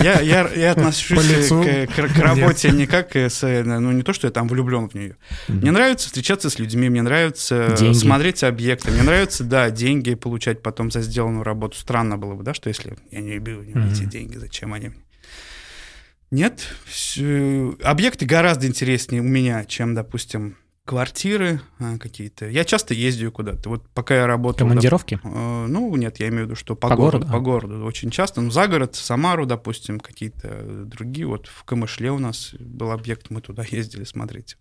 Я, 0.00 0.20
я, 0.20 0.48
я 0.54 0.72
отношусь 0.72 1.48
к, 1.48 1.86
к- 1.86 2.08
к 2.14 2.18
работе 2.18 2.70
не 2.70 2.86
как 2.86 3.14
с, 3.16 3.42
э, 3.42 3.62
ну 3.62 3.92
не 3.92 4.02
то, 4.02 4.12
что 4.12 4.26
я 4.26 4.30
там 4.30 4.48
влюблен 4.48 4.88
в 4.88 4.94
нее. 4.94 5.16
Мне 5.48 5.70
нравится 5.70 6.06
встречаться 6.06 6.48
с 6.50 6.58
людьми, 6.58 6.88
мне 6.88 7.02
нравится 7.02 7.74
Деньги. 7.78 7.96
смотреть 7.96 8.42
объекты, 8.42 8.90
мне 8.90 9.02
нравится, 9.02 9.44
да, 9.44 9.70
деньги 9.70 10.14
получать 10.14 10.62
потом 10.62 10.90
за 10.90 11.00
сделанную 11.02 11.44
работу. 11.44 11.76
Странно 11.76 12.16
было 12.16 12.34
бы, 12.34 12.42
да, 12.44 12.54
что 12.54 12.68
если 12.68 12.96
я 13.10 13.20
не 13.20 13.34
люблю 13.34 13.62
эти 13.62 14.02
Мгм. 14.02 14.08
деньги, 14.10 14.36
зачем 14.38 14.72
они 14.74 14.88
мне? 14.88 14.98
Нет, 16.30 16.60
объекты 17.82 18.24
гораздо 18.26 18.66
интереснее 18.66 19.20
у 19.20 19.24
меня, 19.24 19.64
чем, 19.64 19.94
допустим, 19.94 20.56
квартиры 20.90 21.60
а, 21.78 21.98
какие-то. 21.98 22.48
Я 22.48 22.64
часто 22.64 22.94
ездию 22.94 23.30
куда-то. 23.30 23.68
Вот 23.68 23.88
пока 23.94 24.16
я 24.16 24.26
работал... 24.26 24.66
Командировки? 24.66 25.20
Э, 25.22 25.66
Ну, 25.68 25.94
нет, 25.94 26.18
я 26.18 26.26
имею 26.30 26.42
в 26.42 26.46
виду, 26.46 26.56
что 26.56 26.74
по, 26.74 26.88
По 26.88 26.96
городу, 26.96 27.26
городу? 27.26 27.32
по 27.32 27.38
городу 27.38 27.84
очень 27.84 28.10
часто. 28.10 28.40
Ну, 28.40 28.50
за 28.50 28.66
город, 28.66 28.96
в 28.96 29.00
Самару, 29.00 29.46
допустим, 29.46 30.00
какие-то 30.00 30.48
другие. 30.86 31.28
Вот 31.28 31.46
в 31.46 31.62
Камышле 31.62 32.10
у 32.10 32.18
нас 32.18 32.54
был 32.58 32.90
объект, 32.90 33.30
мы 33.30 33.40
туда 33.40 33.62
ездили 33.70 34.02
смотреть. 34.02 34.56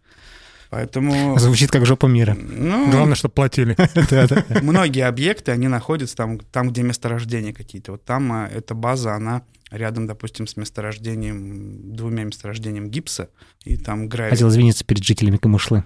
Поэтому... 0.69 1.39
Звучит 1.39 1.71
как 1.71 1.87
жопа 1.87 2.05
мира. 2.05 2.37
Ну, 2.39 2.91
Главное, 2.91 3.15
чтобы 3.15 3.33
платили. 3.33 3.75
многие 4.61 5.07
объекты, 5.07 5.51
они 5.51 5.67
находятся 5.67 6.15
там, 6.15 6.37
там, 6.37 6.69
где 6.69 6.83
месторождения 6.83 7.53
какие-то. 7.53 7.93
Вот 7.93 8.05
там 8.05 8.31
а, 8.31 8.47
эта 8.47 8.75
база, 8.75 9.15
она 9.15 9.41
рядом, 9.71 10.05
допустим, 10.05 10.45
с 10.45 10.57
месторождением, 10.57 11.95
двумя 11.95 12.23
месторождением 12.23 12.91
гипса, 12.91 13.29
и 13.65 13.77
там 13.77 14.07
гравий. 14.07 14.29
Хотел 14.29 14.49
извиниться 14.49 14.85
перед 14.85 15.03
жителями 15.03 15.37
Камышлы. 15.37 15.83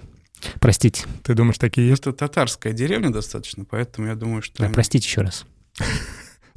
Простите. 0.59 1.05
Ты 1.23 1.33
думаешь, 1.33 1.57
такие 1.57 1.87
есть? 1.87 2.01
Это 2.01 2.13
татарская 2.13 2.73
деревня 2.73 3.11
достаточно, 3.11 3.65
поэтому 3.65 4.07
я 4.07 4.15
думаю, 4.15 4.41
что... 4.41 4.63
Да, 4.63 4.69
простите 4.69 5.07
еще 5.07 5.21
раз. 5.21 5.45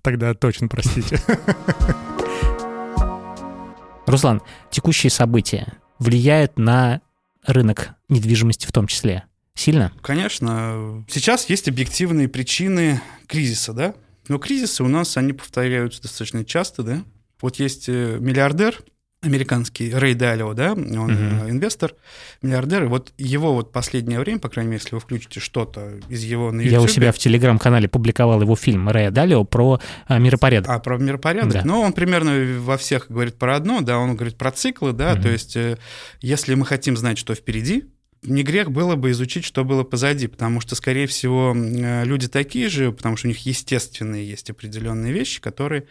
Тогда 0.02 0.34
точно 0.34 0.68
простите. 0.68 1.20
Руслан, 4.06 4.40
текущие 4.70 5.10
события 5.10 5.78
влияют 5.98 6.58
на 6.58 7.00
рынок 7.44 7.94
недвижимости 8.08 8.66
в 8.66 8.72
том 8.72 8.86
числе? 8.86 9.24
Сильно? 9.54 9.92
Конечно, 10.02 11.04
сейчас 11.08 11.48
есть 11.48 11.68
объективные 11.68 12.28
причины 12.28 13.00
кризиса, 13.26 13.72
да? 13.72 13.94
Но 14.28 14.38
кризисы 14.38 14.84
у 14.84 14.88
нас, 14.88 15.16
они 15.16 15.32
повторяются 15.32 16.02
достаточно 16.02 16.44
часто, 16.44 16.82
да? 16.82 17.04
Вот 17.40 17.56
есть 17.56 17.88
э, 17.88 18.18
миллиардер 18.20 18.78
американский, 19.22 19.92
Рэй 19.92 20.14
Далио, 20.14 20.52
да, 20.54 20.72
он 20.72 21.10
э, 21.10 21.50
инвестор, 21.50 21.94
миллиардер, 22.42 22.84
и 22.84 22.86
вот 22.86 23.12
его 23.18 23.54
вот 23.54 23.72
последнее 23.72 24.20
время, 24.20 24.38
по 24.38 24.48
крайней 24.48 24.70
мере, 24.70 24.80
если 24.82 24.94
вы 24.94 25.00
включите 25.00 25.40
что-то 25.40 25.98
из 26.08 26.22
его 26.22 26.52
на 26.52 26.60
Я 26.60 26.78
у 26.78 26.82
YouTube, 26.82 26.90
себя 26.90 27.12
в 27.12 27.18
телеграм-канале 27.18 27.88
публиковал 27.88 28.42
его 28.42 28.56
фильм 28.56 28.88
Рэя 28.88 29.10
Далио 29.10 29.44
про 29.44 29.80
а, 30.06 30.18
миропорядок. 30.18 30.70
А, 30.70 30.78
про 30.78 30.98
миропорядок? 30.98 31.52
Да. 31.52 31.62
Ну, 31.64 31.80
он 31.80 31.92
примерно 31.92 32.60
во 32.60 32.76
всех 32.76 33.06
говорит 33.08 33.36
про 33.36 33.56
одно, 33.56 33.80
да, 33.80 33.98
он 33.98 34.14
говорит 34.14 34.36
про 34.36 34.50
циклы, 34.52 34.92
да, 34.92 35.14
Мгм. 35.14 35.22
то 35.22 35.28
есть 35.30 35.56
э, 35.56 35.78
если 36.20 36.54
мы 36.54 36.66
хотим 36.66 36.96
знать, 36.96 37.18
что 37.18 37.34
впереди, 37.34 37.84
не 38.22 38.42
грех 38.42 38.70
было 38.70 38.96
бы 38.96 39.10
изучить, 39.10 39.44
что 39.44 39.64
было 39.64 39.82
позади, 39.84 40.26
потому 40.26 40.60
что, 40.60 40.74
скорее 40.74 41.06
всего, 41.06 41.54
э, 41.56 42.04
люди 42.04 42.28
такие 42.28 42.68
же, 42.68 42.92
потому 42.92 43.16
что 43.16 43.26
у 43.26 43.30
них 43.30 43.38
естественные 43.46 44.28
есть 44.28 44.50
определенные 44.50 45.12
вещи, 45.12 45.40
которые 45.40 45.86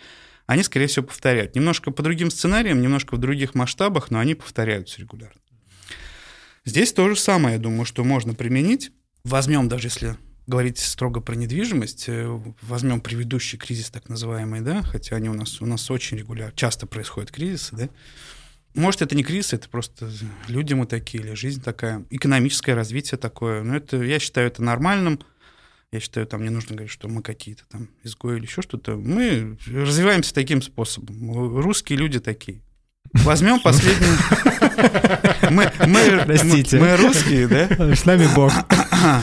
они, 0.46 0.64
скорее 0.64 0.88
всего, 0.88 1.06
повторяют. 1.06 1.56
Немножко 1.56 1.92
по 1.92 2.04
другим 2.04 2.30
сценариям, 2.30 2.82
немножко 2.82 3.16
в 3.16 3.20
других 3.20 3.56
масштабах, 3.56 4.12
но 4.12 4.20
они 4.20 4.36
повторяются 4.36 5.00
регулярно. 5.02 5.42
Здесь 6.66 6.94
то 6.94 7.08
же 7.10 7.16
самое, 7.16 7.56
я 7.56 7.62
думаю, 7.62 7.86
что 7.86 8.04
можно 8.04 8.34
применить. 8.34 8.92
Возьмем 9.24 9.68
даже, 9.70 9.88
если 9.88 10.18
говорить 10.48 10.80
строго 10.80 11.22
про 11.22 11.36
недвижимость, 11.36 12.06
э, 12.08 12.40
возьмем 12.62 13.02
предыдущий 13.02 13.58
кризис 13.58 13.90
так 13.90 14.10
называемый, 14.10 14.62
да, 14.62 14.84
хотя 14.84 15.16
они 15.16 15.30
у 15.30 15.34
нас, 15.34 15.62
у 15.62 15.66
нас 15.66 15.90
очень 15.90 16.18
регулярно, 16.18 16.54
часто 16.56 16.86
происходят 16.86 17.32
кризисы, 17.32 17.76
да. 17.76 17.90
Может, 18.76 19.02
это 19.02 19.16
не 19.16 19.24
кризис, 19.24 19.54
это 19.54 19.70
просто 19.70 20.12
люди 20.48 20.74
мы 20.74 20.86
такие, 20.86 21.24
или 21.24 21.34
жизнь 21.34 21.64
такая, 21.64 22.06
экономическое 22.10 22.74
развитие 22.74 23.18
такое. 23.18 23.64
Но 23.64 23.78
это, 23.78 24.02
я 24.04 24.20
считаю 24.20 24.48
это 24.48 24.62
нормальным. 24.62 25.22
Я 25.96 26.02
считаю, 26.02 26.28
там 26.28 26.44
не 26.44 26.50
нужно 26.50 26.76
говорить, 26.76 26.92
что 26.92 27.08
мы 27.08 27.22
какие-то 27.22 27.64
там 27.72 27.88
изгои 28.04 28.36
или 28.36 28.44
еще 28.44 28.62
что-то. 28.62 28.98
Мы 28.98 29.58
развиваемся 29.66 30.34
таким 30.34 30.62
способом. 30.62 31.32
Русские 31.62 31.98
люди 31.98 32.20
такие. 32.20 32.62
Возьмем 33.14 33.62
последний... 33.62 34.08
Мы, 35.52 35.72
мы, 35.88 36.24
Простите. 36.26 36.80
мы, 36.80 36.88
мы 36.88 36.98
русские, 36.98 37.48
да? 37.48 37.96
С 37.96 38.04
нами 38.04 38.28
Бог. 38.36 38.52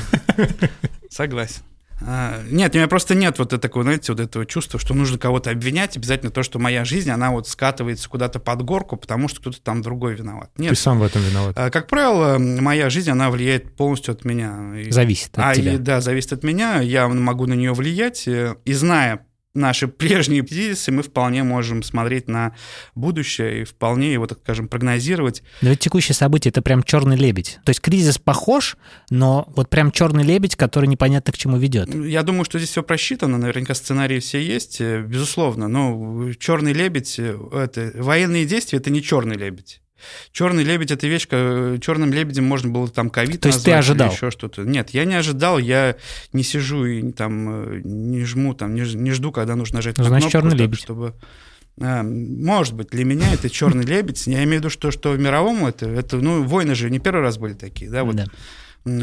Согласен. 1.11 1.61
А, 2.07 2.43
Нет, 2.51 2.75
у 2.75 2.79
меня 2.79 2.89
просто 2.89 3.15
нет 3.15 3.39
вот 3.39 3.49
такого, 3.61 3.83
знаете, 3.85 4.13
вот 4.13 4.21
этого 4.21 4.47
чувства, 4.47 4.79
что 4.81 4.95
нужно 4.95 5.19
кого-то 5.19 5.51
обвинять, 5.51 5.97
обязательно 5.97 6.31
то, 6.31 6.43
что 6.43 6.59
моя 6.59 6.85
жизнь, 6.85 7.11
она 7.11 7.31
вот 7.31 7.49
скатывается 7.49 8.09
куда-то 8.09 8.39
под 8.41 8.63
горку, 8.63 8.97
потому 8.97 9.29
что 9.29 9.41
кто-то 9.41 9.61
там 9.63 9.83
другой 9.83 10.15
виноват. 10.15 10.51
Ты 10.57 10.63
Нет. 10.63 10.79
сам 10.79 10.99
в 10.99 11.03
этом 11.03 11.23
виноват. 11.23 11.55
А, 11.59 11.71
Как 11.71 11.87
правило, 11.89 12.39
моя 12.39 12.91
жизнь, 12.91 13.11
она 13.11 13.31
влияет 13.31 13.77
полностью 13.77 14.13
от 14.13 14.25
меня. 14.25 14.75
Зависит 14.91 15.39
от 15.39 15.45
а, 15.45 15.55
тебя. 15.55 15.75
и, 15.75 15.79
да, 15.79 16.01
зависит 16.01 16.33
от 16.33 16.43
меня. 16.45 16.81
Я 16.81 17.09
могу 17.09 17.47
на 17.47 17.55
нее 17.55 17.73
влиять. 17.73 18.27
э, 18.27 18.57
И 18.65 18.73
зная 18.73 19.27
наши 19.55 19.89
прежние 19.89 20.43
кризисы, 20.43 20.91
мы 20.93 21.03
вполне 21.03 21.43
можем 21.43 21.83
смотреть 21.83 22.29
на 22.29 22.55
будущее 22.95 23.63
и 23.63 23.65
вполне 23.65 24.13
его, 24.13 24.27
так 24.27 24.39
скажем, 24.39 24.69
прогнозировать. 24.69 25.43
Но 25.61 25.71
ведь 25.71 25.81
текущее 25.81 26.15
событие 26.15 26.51
это 26.51 26.63
прям 26.63 26.83
черный 26.83 27.17
лебедь. 27.17 27.59
То 27.65 27.71
есть 27.71 27.81
кризис 27.81 28.19
похож, 28.19 28.77
но 29.11 29.51
вот 29.55 29.69
прям 29.69 29.93
черный 29.93 30.25
лебедь, 30.25 30.57
который 30.57 30.87
непонятно 30.87 31.33
к 31.33 31.39
чему 31.39 31.57
ведет. 31.57 31.95
Я 31.95 32.23
думаю, 32.23 32.45
что 32.45 32.59
здесь 32.59 32.71
все 32.71 32.83
просчитано, 32.83 33.39
наверняка 33.39 33.75
сценарии 33.75 34.21
все 34.21 34.41
есть, 34.41 34.81
э, 34.81 35.03
безусловно. 35.03 35.69
Но 35.69 36.33
черный 36.39 36.73
лебедь, 36.73 37.19
это 37.19 37.93
военные 37.95 38.47
действия, 38.47 38.79
это 38.79 38.91
не 38.91 39.03
черный 39.03 39.37
лебедь. 39.37 39.82
Черный 40.33 40.65
лебедь 40.65 40.91
это 40.91 41.07
вещь, 41.07 41.27
черным 41.27 42.13
лебедем 42.13 42.45
можно 42.45 42.71
было 42.71 42.89
там 42.89 43.11
ковид 43.11 43.41
То 43.41 43.49
есть 43.49 43.65
ты 43.65 43.73
ожидал? 43.73 44.13
еще 44.13 44.31
что-то. 44.31 44.63
Нет, 44.63 44.91
я 44.91 45.05
не 45.05 45.15
ожидал, 45.15 45.59
я 45.59 45.97
не 46.33 46.43
сижу 46.43 46.85
и 46.85 47.13
там 47.13 47.49
э, 47.49 47.81
не 47.85 48.25
жму, 48.25 48.55
там 48.55 48.75
не, 48.75 48.83
не 48.95 49.11
жду, 49.13 49.33
когда 49.33 49.57
нужно 49.57 49.77
нажать 49.77 49.99
ну, 49.99 50.05
на 50.05 50.09
Значит, 50.09 50.31
кнопку, 50.31 50.49
черный 50.49 50.59
лебедь. 50.59 50.79
чтобы 50.81 51.15
а, 51.81 52.03
может 52.03 52.75
быть, 52.75 52.89
для 52.89 53.05
меня 53.05 53.33
это 53.33 53.49
черный 53.49 53.85
лебедь. 53.85 54.27
Я 54.27 54.45
имею 54.45 54.57
в 54.57 54.65
виду, 54.65 54.71
что, 54.71 54.91
что 54.91 55.13
в 55.13 55.19
мировом 55.19 55.65
это, 55.65 55.89
это, 55.89 56.19
ну, 56.19 56.43
войны 56.45 56.75
же 56.75 56.91
не 56.91 56.99
первый 56.99 57.23
раз 57.23 57.39
были 57.39 57.55
такие, 57.55 57.91
да, 57.91 58.05
вот. 58.05 58.17
Да. 58.17 58.27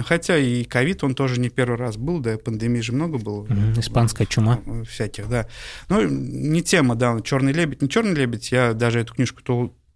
Хотя 0.06 0.38
и 0.38 0.66
ковид, 0.66 1.04
он 1.06 1.16
тоже 1.16 1.40
не 1.40 1.50
первый 1.50 1.78
раз 1.78 1.96
был, 1.96 2.20
да, 2.20 2.38
пандемии 2.38 2.82
же 2.82 2.92
много 2.92 3.18
было. 3.18 3.48
Испанская 3.78 4.28
чума. 4.28 4.60
Э, 4.66 4.84
Всяких, 4.84 5.30
да. 5.30 5.48
Ну, 5.88 6.06
не 6.06 6.62
тема, 6.62 6.96
да, 6.96 7.20
черный 7.22 7.54
лебедь, 7.54 7.82
не 7.82 7.90
черный 7.90 8.14
лебедь. 8.14 8.52
Я 8.52 8.74
даже 8.74 9.00
эту 9.00 9.14
книжку 9.14 9.42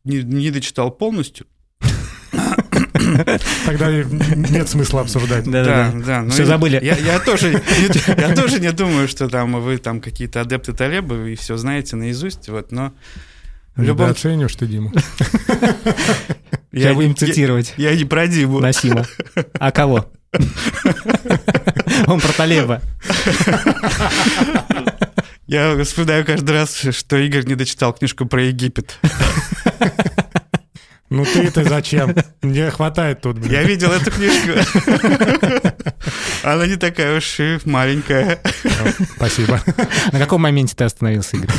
не, 0.04 0.22
не 0.24 0.52
дочитал 0.52 0.92
полностью. 0.92 1.46
Тогда 3.66 3.92
нет 3.92 4.68
смысла 4.70 5.02
обсуждать. 5.02 5.46
Да, 5.50 5.92
да. 5.94 6.22
ну 6.24 6.30
Все 6.32 6.46
забыли. 6.46 6.80
Я, 6.84 6.96
я 6.98 7.20
тоже, 7.20 7.52
не- 7.54 8.22
я 8.22 8.36
тоже 8.36 8.60
не 8.60 8.72
думаю, 8.72 9.08
что 9.08 9.28
там 9.30 9.62
вы 9.62 9.78
там 9.78 10.02
какие-то 10.02 10.42
адепты 10.42 10.74
Талеба 10.74 11.28
и 11.28 11.36
все 11.36 11.58
знаете 11.58 11.96
наизусть, 11.96 12.50
вот, 12.50 12.72
но 12.72 12.94
в 13.76 13.82
любом 13.82 14.08
Недооцениваешь 14.08 14.56
ты, 14.56 14.66
Дима. 14.68 14.92
Я 16.72 16.94
будем 16.94 17.12
я- 17.12 17.16
цитировать 17.16 17.74
Я, 17.78 17.96
не 17.96 18.06
про 18.06 18.28
Диму. 18.28 18.60
Насима. 18.60 19.06
А 19.60 19.72
кого? 19.72 20.10
Он 22.08 22.20
про 22.20 22.34
Талеба. 22.34 22.82
Я 25.54 25.84
вспоминаю 25.84 26.26
каждый 26.26 26.50
раз, 26.50 26.76
что 26.76 27.16
Игорь 27.16 27.46
не 27.46 27.54
дочитал 27.54 27.94
книжку 27.94 28.26
про 28.26 28.42
Египет. 28.42 28.98
Ну 31.12 31.26
ты-то 31.26 31.64
зачем? 31.64 32.16
Мне 32.42 32.72
хватает 32.72 33.22
тут, 33.22 33.38
блин. 33.38 33.52
Я 33.52 33.62
видел 33.62 33.92
эту 33.92 34.10
книжку. 34.10 34.50
Она 36.42 36.66
не 36.66 36.76
такая 36.76 37.16
уж 37.16 37.40
и 37.40 37.60
маленькая. 37.66 38.42
Спасибо. 39.16 39.62
На 40.12 40.18
каком 40.18 40.42
моменте 40.42 40.74
ты 40.76 40.86
остановился, 40.86 41.38
Игорь? 41.38 41.52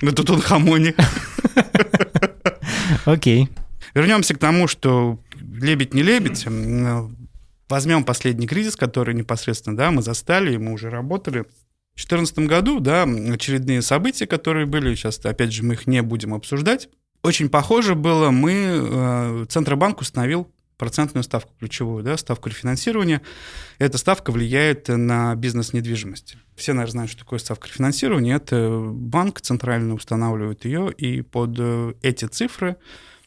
Но 0.00 0.12
тут 0.12 0.30
он 0.30 0.40
хамони. 0.40 0.94
Окей. 3.04 3.50
Вернемся 3.92 4.32
к 4.32 4.38
тому, 4.38 4.68
что 4.68 5.20
лебедь 5.38 5.92
не 5.92 6.02
лебедь. 6.02 6.46
Возьмем 7.68 8.04
последний 8.04 8.46
кризис, 8.46 8.74
который 8.74 9.14
непосредственно, 9.14 9.76
да, 9.76 9.90
мы 9.90 10.00
застали, 10.00 10.56
мы 10.56 10.72
уже 10.72 10.88
работали. 10.88 11.44
В 11.98 12.06
2014 12.06 12.38
году, 12.48 12.78
да, 12.78 13.02
очередные 13.02 13.82
события, 13.82 14.28
которые 14.28 14.66
были, 14.66 14.94
сейчас, 14.94 15.18
опять 15.24 15.52
же, 15.52 15.64
мы 15.64 15.74
их 15.74 15.88
не 15.88 16.00
будем 16.00 16.32
обсуждать. 16.32 16.88
Очень 17.24 17.48
похоже 17.48 17.96
было, 17.96 18.30
мы, 18.30 18.52
э, 18.54 19.46
Центробанк 19.48 20.00
установил 20.00 20.48
процентную 20.76 21.24
ставку 21.24 21.52
ключевую, 21.58 22.04
да, 22.04 22.16
ставку 22.16 22.50
рефинансирования. 22.50 23.20
Эта 23.80 23.98
ставка 23.98 24.30
влияет 24.30 24.86
на 24.86 25.34
бизнес 25.34 25.72
недвижимости. 25.72 26.38
Все, 26.54 26.72
наверное, 26.72 26.92
знают, 26.92 27.10
что 27.10 27.20
такое 27.24 27.40
ставка 27.40 27.66
рефинансирования. 27.66 28.36
Это 28.36 28.78
банк 28.92 29.40
центрально 29.40 29.94
устанавливает 29.94 30.64
ее, 30.66 30.92
и 30.92 31.22
под 31.22 31.56
э, 31.58 31.94
эти 32.02 32.26
цифры 32.26 32.76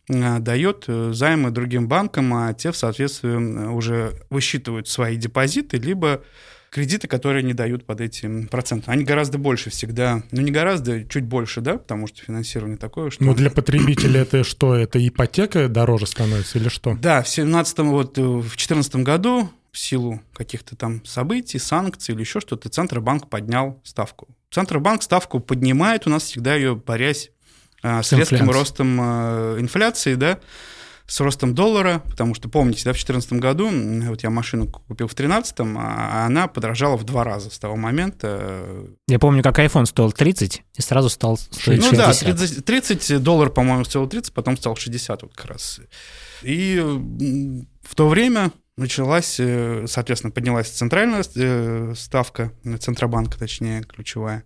э, 0.07 0.39
дает 0.39 0.85
займы 0.87 1.51
другим 1.51 1.89
банкам, 1.89 2.33
а 2.33 2.53
те, 2.53 2.71
в 2.71 2.77
соответствии, 2.77 3.35
уже 3.67 4.13
высчитывают 4.29 4.87
свои 4.87 5.17
депозиты, 5.17 5.75
либо 5.75 6.23
кредиты, 6.71 7.07
которые 7.07 7.43
не 7.43 7.53
дают 7.53 7.85
под 7.85 7.99
этим 8.01 8.47
процентом. 8.47 8.93
Они 8.93 9.03
гораздо 9.03 9.37
больше 9.37 9.69
всегда, 9.69 10.23
ну 10.31 10.41
не 10.41 10.51
гораздо, 10.51 11.03
чуть 11.03 11.25
больше, 11.25 11.59
да, 11.59 11.77
потому 11.77 12.07
что 12.07 12.23
финансирование 12.23 12.77
такое, 12.77 13.11
что... 13.11 13.23
Ну 13.23 13.35
для 13.35 13.51
потребителя 13.51 14.21
это 14.21 14.43
что? 14.43 14.73
Это 14.73 15.05
ипотека 15.05 15.67
дороже 15.67 16.07
становится 16.07 16.57
или 16.57 16.69
что? 16.69 16.95
Да, 16.95 17.21
в 17.21 17.27
17 17.27 17.79
вот 17.79 18.17
э, 18.17 18.21
в 18.21 18.55
14 18.55 18.95
году 18.97 19.49
в 19.71 19.77
силу 19.77 20.21
каких-то 20.33 20.75
там 20.75 21.03
событий, 21.05 21.59
санкций 21.59 22.15
или 22.15 22.21
еще 22.21 22.39
что-то, 22.39 22.69
Центробанк 22.69 23.29
поднял 23.29 23.79
ставку. 23.83 24.27
Центробанк 24.49 25.03
ставку 25.03 25.41
поднимает, 25.41 26.07
у 26.07 26.09
нас 26.09 26.23
всегда 26.23 26.55
ее 26.55 26.75
борясь 26.75 27.31
а, 27.83 28.01
с, 28.01 28.13
резким 28.13 28.49
ростом 28.49 28.97
а, 28.99 29.59
инфляции, 29.59 30.15
да, 30.15 30.39
с 31.07 31.19
ростом 31.19 31.55
доллара, 31.55 32.01
потому 32.09 32.35
что, 32.35 32.49
помните, 32.49 32.83
да, 32.85 32.91
в 32.91 32.95
2014 32.95 33.33
году, 33.33 33.69
вот 34.07 34.23
я 34.23 34.29
машину 34.29 34.67
купил 34.67 35.07
в 35.07 35.15
2013, 35.15 35.55
а 35.77 36.25
она 36.25 36.47
подорожала 36.47 36.97
в 36.97 37.03
два 37.03 37.23
раза 37.23 37.49
с 37.49 37.59
того 37.59 37.75
момента. 37.75 38.65
Я 39.07 39.19
помню, 39.19 39.43
как 39.43 39.59
iPhone 39.59 39.85
стоил 39.85 40.11
30 40.11 40.63
и 40.75 40.81
сразу 40.81 41.09
стал 41.09 41.37
стоить 41.37 41.81
Ну 41.81 41.91
да, 41.91 42.13
60. 42.13 42.63
30, 42.65 42.65
30 42.65 43.23
долларов, 43.23 43.53
по-моему, 43.53 43.83
стоил 43.83 44.07
30, 44.07 44.33
потом 44.33 44.57
стал 44.57 44.75
60 44.75 45.23
вот 45.23 45.33
как 45.35 45.45
раз. 45.45 45.79
И 46.41 46.79
в 47.81 47.95
то 47.95 48.07
время 48.07 48.51
началась, 48.77 49.39
э, 49.39 49.85
соответственно, 49.87 50.31
поднялась 50.31 50.69
центральная 50.69 51.23
э, 51.35 51.93
ставка, 51.95 52.51
э, 52.63 52.77
Центробанка, 52.77 53.37
точнее, 53.37 53.83
ключевая. 53.83 54.43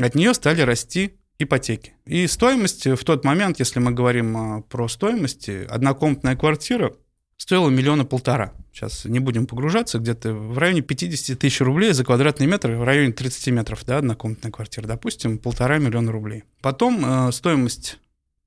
От 0.00 0.14
нее 0.14 0.34
стали 0.34 0.62
расти 0.62 1.18
ипотеки. 1.38 1.94
И 2.04 2.26
стоимость 2.26 2.86
в 2.86 3.04
тот 3.04 3.24
момент, 3.24 3.58
если 3.58 3.80
мы 3.80 3.92
говорим 3.92 4.36
а, 4.36 4.62
про 4.62 4.88
стоимость, 4.88 5.48
однокомнатная 5.48 6.36
квартира 6.36 6.94
стоила 7.36 7.70
миллиона 7.70 8.04
полтора. 8.04 8.52
Сейчас 8.72 9.04
не 9.04 9.18
будем 9.18 9.46
погружаться, 9.46 9.98
где-то 9.98 10.32
в 10.32 10.56
районе 10.58 10.80
50 10.80 11.38
тысяч 11.38 11.60
рублей 11.60 11.92
за 11.92 12.04
квадратный 12.04 12.46
метр, 12.46 12.70
в 12.70 12.84
районе 12.84 13.12
30 13.12 13.48
метров, 13.48 13.84
да, 13.84 13.98
однокомнатная 13.98 14.52
квартира, 14.52 14.86
допустим, 14.86 15.38
полтора 15.38 15.78
миллиона 15.78 16.12
рублей. 16.12 16.44
Потом 16.60 17.04
э, 17.04 17.32
стоимость 17.32 17.98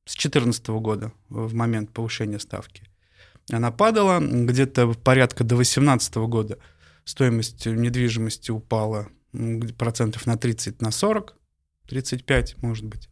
с 0.05 0.15
2014 0.15 0.67
года, 0.67 1.11
в 1.29 1.53
момент 1.53 1.91
повышения 1.91 2.39
ставки, 2.39 2.83
она 3.51 3.71
падала, 3.71 4.19
где-то 4.19 4.93
порядка 4.93 5.43
до 5.43 5.55
2018 5.55 6.15
года 6.15 6.57
стоимость 7.03 7.65
недвижимости 7.65 8.51
упала 8.51 9.07
процентов 9.77 10.25
на 10.25 10.37
30, 10.37 10.81
на 10.81 10.91
40, 10.91 11.35
35, 11.87 12.61
может 12.61 12.85
быть. 12.85 13.09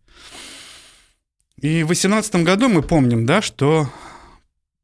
И 1.58 1.84
в 1.84 1.88
2018 1.88 2.36
году 2.38 2.70
мы 2.70 2.82
помним, 2.82 3.26
да, 3.26 3.42
что 3.42 3.90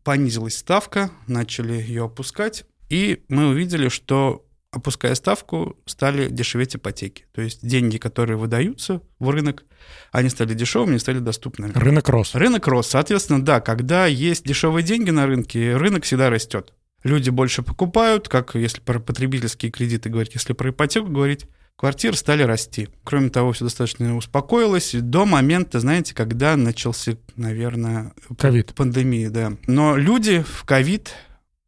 понизилась 0.04 0.58
ставка, 0.58 1.12
начали 1.28 1.74
ее 1.74 2.06
опускать, 2.06 2.66
и 2.90 3.24
мы 3.28 3.48
увидели, 3.50 3.90
что 3.90 4.46
опуская 4.72 5.16
ставку, 5.16 5.78
стали 5.86 6.30
дешеветь 6.30 6.76
ипотеки. 6.76 7.26
То 7.34 7.42
есть 7.42 7.66
деньги, 7.66 7.98
которые 7.98 8.38
выдаются 8.38 9.02
в 9.18 9.30
рынок, 9.30 9.66
они 10.12 10.30
стали 10.30 10.54
дешевыми, 10.54 10.92
они 10.92 11.00
стали 11.00 11.20
доступными. 11.20 11.72
Рынок 11.74 12.10
рос. 12.10 12.36
Рынок 12.36 12.68
рос. 12.68 12.88
Соответственно, 12.88 13.44
да, 13.44 13.62
когда 13.62 14.06
есть 14.06 14.46
дешевые 14.46 14.84
деньги 14.84 15.10
на 15.10 15.26
рынке, 15.26 15.76
рынок 15.76 16.04
всегда 16.04 16.30
растет. 16.30 16.74
Люди 17.04 17.30
больше 17.30 17.64
покупают, 17.64 18.28
как 18.28 18.56
если 18.56 18.82
про 18.82 19.00
потребительские 19.00 19.72
кредиты 19.72 20.10
говорить, 20.10 20.34
если 20.34 20.54
про 20.54 20.70
ипотеку 20.70 21.08
говорить, 21.08 21.46
квартиры 21.80 22.18
стали 22.18 22.44
расти. 22.44 22.90
Кроме 23.06 23.30
того, 23.30 23.54
все 23.54 23.64
достаточно 23.64 24.18
успокоилось 24.18 24.94
до 24.94 25.26
момента, 25.26 25.80
знаете, 25.80 26.14
когда 26.14 26.58
начался, 26.58 27.14
наверное, 27.38 28.12
Ковид. 28.38 28.76
пандемия, 28.76 29.30
да. 29.30 29.54
Но 29.66 29.96
люди 29.96 30.44
в 30.46 30.66
ковид 30.66 31.14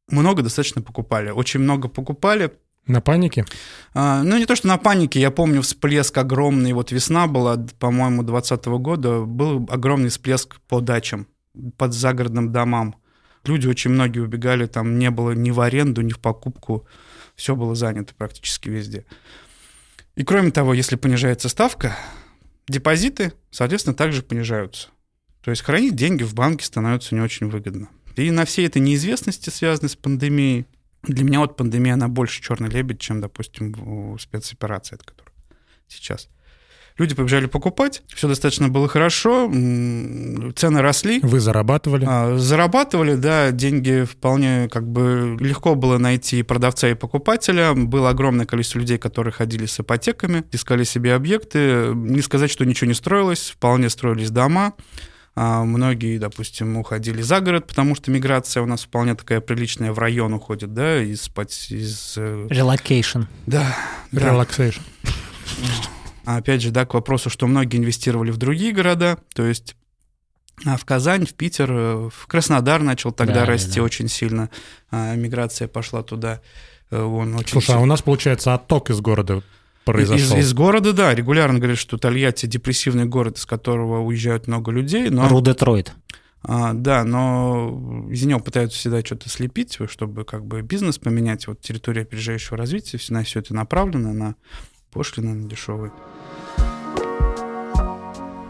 много 0.10 0.44
достаточно 0.44 0.82
покупали. 0.82 1.30
Очень 1.30 1.62
много 1.62 1.88
покупали. 1.88 2.52
На 2.88 3.00
панике? 3.00 3.46
А, 3.94 4.22
ну, 4.24 4.38
не 4.38 4.46
то, 4.46 4.58
что 4.58 4.68
на 4.68 4.78
панике. 4.78 5.22
Я 5.22 5.32
помню 5.32 5.62
всплеск 5.62 6.18
огромный. 6.18 6.74
Вот 6.74 6.92
весна 6.92 7.28
была, 7.28 7.56
по-моему, 7.80 8.24
2020 8.24 8.66
года. 8.82 9.22
Был 9.22 9.66
огромный 9.70 10.10
всплеск 10.10 10.60
по 10.68 10.82
дачам, 10.82 11.26
под 11.78 11.94
загородным 11.94 12.52
домам. 12.52 12.98
Люди 13.46 13.66
очень 13.66 13.92
многие 13.92 14.20
убегали, 14.20 14.66
там 14.66 15.00
не 15.00 15.10
было 15.10 15.32
ни 15.32 15.52
в 15.52 15.62
аренду, 15.62 16.02
ни 16.02 16.12
в 16.12 16.20
покупку. 16.20 16.86
Все 17.36 17.56
было 17.56 17.76
занято 17.76 18.14
практически 18.14 18.68
везде. 18.68 19.06
И 20.16 20.24
кроме 20.24 20.52
того, 20.52 20.74
если 20.74 20.96
понижается 20.96 21.50
ставка, 21.50 21.98
депозиты, 22.68 23.34
соответственно, 23.50 23.96
также 23.96 24.22
понижаются. 24.24 24.90
То 25.42 25.52
есть 25.52 25.64
хранить 25.64 25.96
деньги 25.96 26.24
в 26.24 26.34
банке 26.34 26.66
становится 26.66 27.16
не 27.16 27.22
очень 27.22 27.50
выгодно. 27.50 27.90
И 28.16 28.30
на 28.30 28.46
всей 28.46 28.68
этой 28.68 28.82
неизвестности, 28.82 29.50
связанной 29.50 29.90
с 29.90 29.96
пандемией, 29.96 30.68
для 31.04 31.24
меня 31.24 31.40
вот 31.40 31.58
пандемия, 31.58 31.94
она 31.94 32.08
больше 32.08 32.42
черный 32.42 32.70
лебедь, 32.70 33.00
чем, 33.00 33.22
допустим, 33.22 33.74
у 33.88 34.18
спецоперации, 34.18 34.96
это 34.96 35.06
которая 35.06 35.34
сейчас. 35.88 36.30
Люди 37.02 37.16
побежали 37.16 37.48
покупать, 37.48 38.04
все 38.14 38.28
достаточно 38.28 38.70
было 38.70 38.88
хорошо, 38.88 39.48
цены 40.56 40.82
росли. 40.82 41.20
Вы 41.24 41.40
зарабатывали? 41.40 42.06
А, 42.08 42.38
зарабатывали, 42.38 43.16
да, 43.16 43.50
деньги 43.50 44.04
вполне 44.04 44.70
как 44.70 44.88
бы 44.88 45.36
легко 45.40 45.74
было 45.74 45.98
найти 45.98 46.44
продавца 46.44 46.90
и 46.90 46.94
покупателя. 46.94 47.74
Было 47.74 48.12
огромное 48.12 48.46
количество 48.46 48.78
людей, 48.78 49.00
которые 49.00 49.34
ходили 49.34 49.66
с 49.66 49.80
ипотеками, 49.80 50.44
искали 50.52 50.84
себе 50.84 51.16
объекты. 51.16 51.92
Не 51.96 52.22
сказать, 52.22 52.52
что 52.52 52.66
ничего 52.66 52.88
не 52.88 52.94
строилось, 52.94 53.50
вполне 53.50 53.90
строились 53.90 54.30
дома. 54.30 54.74
А 55.34 55.64
многие, 55.64 56.20
допустим, 56.20 56.78
уходили 56.78 57.24
за 57.24 57.40
город, 57.40 57.66
потому 57.66 57.96
что 57.96 58.12
миграция 58.12 58.62
у 58.62 58.68
нас 58.68 58.84
вполне 58.84 59.16
такая 59.16 59.42
приличная 59.42 59.92
в 59.92 59.98
район 59.98 60.36
уходит, 60.36 60.76
да, 60.76 61.02
из... 61.02 61.32
из 61.72 62.16
Relocation. 62.16 63.26
Да. 63.48 63.76
Relaxation. 64.12 64.82
Да. 65.58 66.01
Опять 66.26 66.62
же, 66.62 66.72
да, 66.72 66.86
к 66.86 66.94
вопросу, 66.94 67.30
что 67.30 67.48
многие 67.48 67.78
инвестировали 67.78 68.32
в 68.32 68.38
другие 68.38 68.74
города, 68.74 69.18
то 69.34 69.46
есть 69.46 69.76
а 70.66 70.78
в 70.78 70.86
Казань, 70.86 71.26
в 71.26 71.34
Питер, 71.34 71.72
э, 71.72 72.10
в 72.10 72.28
Краснодар 72.28 72.82
начал 72.82 73.12
тогда 73.12 73.42
да, 73.42 73.46
расти 73.46 73.80
да. 73.80 73.84
очень 73.84 74.08
сильно, 74.08 74.50
а 74.92 75.16
миграция 75.16 75.68
пошла 75.68 76.04
туда. 76.04 76.42
Э, 76.92 77.02
он 77.02 77.36
очень 77.36 77.50
Слушай, 77.50 77.68
сильно... 77.68 77.80
а 77.80 77.84
у 77.84 77.86
нас, 77.86 78.02
получается, 78.02 78.54
отток 78.54 78.92
из 78.92 79.00
города 79.02 79.42
произошел. 79.86 80.38
Из, 80.38 80.46
из 80.46 80.54
города, 80.54 80.94
да, 80.94 81.16
регулярно 81.16 81.58
говорят, 81.58 81.80
что 81.80 81.98
Тольятти 81.98 82.46
депрессивный 82.46 83.06
город, 83.06 83.38
из 83.38 83.46
которого 83.46 84.02
уезжают 84.02 84.48
много 84.48 84.72
людей. 84.72 85.10
Но... 85.10 85.28
Ру 85.28 85.42
Детройт. 85.42 85.94
А, 86.44 86.74
да, 86.74 87.04
но 87.04 88.08
из 88.10 88.24
него 88.24 88.40
пытаются 88.40 88.78
всегда 88.78 89.02
что-то 89.02 89.30
слепить, 89.30 89.78
чтобы 89.88 90.26
как 90.26 90.46
бы 90.46 90.62
бизнес 90.62 90.98
поменять. 90.98 91.48
Вот 91.48 91.62
территория 91.62 92.02
опережающего 92.02 92.58
развития, 92.58 93.00
на 93.10 93.24
все 93.24 93.40
это 93.40 93.54
направлено, 93.54 94.14
на 94.14 94.36
пошлины, 94.92 95.34
на 95.34 95.50
дешевые. 95.50 95.92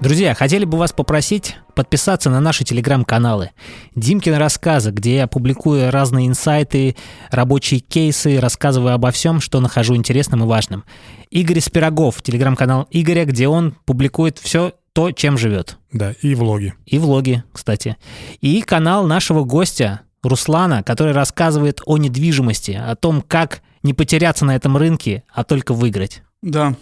Друзья, 0.02 0.34
хотели 0.34 0.66
бы 0.66 0.80
вас 0.80 0.94
попросить 0.94 1.58
подписаться 1.76 2.32
на 2.32 2.40
наши 2.40 2.64
телеграм-каналы. 2.64 3.52
Димкин 3.96 4.34
рассказы, 4.34 4.90
где 4.90 5.18
я 5.18 5.28
публикую 5.28 5.92
разные 5.92 6.28
инсайты, 6.28 6.96
рабочие 7.30 7.82
кейсы, 7.82 8.40
рассказываю 8.40 8.96
обо 8.96 9.12
всем, 9.12 9.40
что 9.40 9.60
нахожу 9.60 9.96
интересным 9.96 10.44
и 10.44 10.48
важным. 10.48 10.86
Игорь 11.30 11.60
Спирогов, 11.60 12.24
телеграм-канал 12.24 12.88
Игоря, 12.90 13.26
где 13.26 13.48
он 13.48 13.76
публикует 13.86 14.40
все 14.40 14.74
то, 14.94 15.12
чем 15.12 15.38
живет. 15.38 15.78
Да, 15.94 16.16
и 16.20 16.34
влоги. 16.34 16.74
И 16.88 16.98
влоги, 16.98 17.44
кстати. 17.54 17.96
И 18.42 18.64
канал 18.64 19.06
нашего 19.06 19.44
гостя 19.44 20.02
Руслана, 20.24 20.82
который 20.82 21.14
рассказывает 21.14 21.80
о 21.86 22.00
недвижимости, 22.00 22.72
о 22.72 22.96
том, 22.96 23.22
как 23.22 23.62
не 23.84 23.94
потеряться 23.94 24.46
на 24.46 24.56
этом 24.56 24.78
рынке, 24.78 25.24
а 25.32 25.44
только 25.44 25.76
выиграть. 25.76 26.24
Да, 26.42 26.76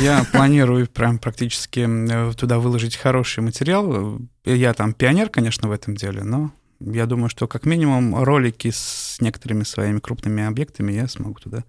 я 0.00 0.24
планирую 0.30 0.86
прям 0.86 1.18
практически 1.18 1.88
туда 2.36 2.58
выложить 2.58 2.96
хороший 2.96 3.40
материал. 3.40 4.20
Я 4.44 4.74
там 4.74 4.92
пионер, 4.92 5.28
конечно, 5.28 5.68
в 5.68 5.72
этом 5.72 5.96
деле, 5.96 6.22
но 6.22 6.52
я 6.80 7.06
думаю, 7.06 7.28
что 7.28 7.48
как 7.48 7.64
минимум 7.64 8.22
ролики 8.22 8.70
с 8.70 9.16
некоторыми 9.20 9.64
своими 9.64 9.98
крупными 9.98 10.44
объектами 10.44 10.92
я 10.92 11.08
смогу 11.08 11.40
туда 11.40 11.64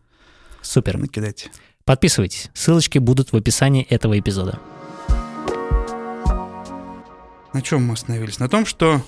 Супер. 0.62 0.98
накидать. 0.98 1.50
Подписывайтесь. 1.86 2.50
Ссылочки 2.54 2.98
будут 2.98 3.32
в 3.32 3.36
описании 3.38 3.84
этого 3.84 4.20
эпизода. 4.20 4.60
На 7.54 7.62
чем 7.62 7.86
мы 7.86 7.94
остановились? 7.94 8.40
На 8.40 8.50
том, 8.50 8.66
что 8.66 9.02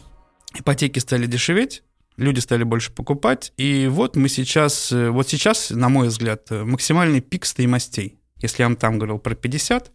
ипотеки 0.55 0.99
стали 0.99 1.25
дешеветь, 1.25 1.83
люди 2.15 2.39
стали 2.39 2.63
больше 2.63 2.91
покупать, 2.91 3.51
и 3.57 3.87
вот 3.91 4.15
мы 4.15 4.29
сейчас, 4.29 4.91
вот 4.91 5.27
сейчас, 5.27 5.71
на 5.71 5.89
мой 5.89 6.07
взгляд, 6.07 6.49
максимальный 6.49 7.19
пик 7.19 7.45
стоимостей. 7.45 8.18
Если 8.39 8.63
я 8.63 8.67
вам 8.67 8.75
там 8.75 8.97
говорил 8.97 9.19
про 9.19 9.35
50, 9.35 9.91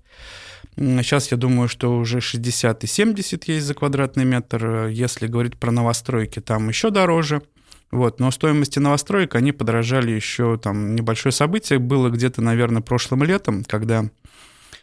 сейчас 0.77 1.31
я 1.31 1.37
думаю, 1.37 1.69
что 1.69 1.97
уже 1.97 2.21
60 2.21 2.85
и 2.85 2.87
70 2.87 3.45
есть 3.49 3.67
за 3.67 3.75
квадратный 3.75 4.25
метр. 4.25 4.87
Если 4.87 5.27
говорить 5.27 5.59
про 5.59 5.71
новостройки, 5.71 6.41
там 6.41 6.69
еще 6.69 6.91
дороже. 6.91 7.43
Вот, 7.91 8.19
но 8.19 8.31
стоимости 8.33 8.81
новостроек, 8.81 9.37
они 9.37 9.53
подорожали 9.53 10.11
еще, 10.11 10.59
там, 10.59 10.97
небольшое 10.97 11.33
событие 11.33 11.79
было 11.79 12.09
где-то, 12.09 12.43
наверное, 12.43 12.83
прошлым 12.83 13.23
летом, 13.23 13.63
когда 13.63 14.11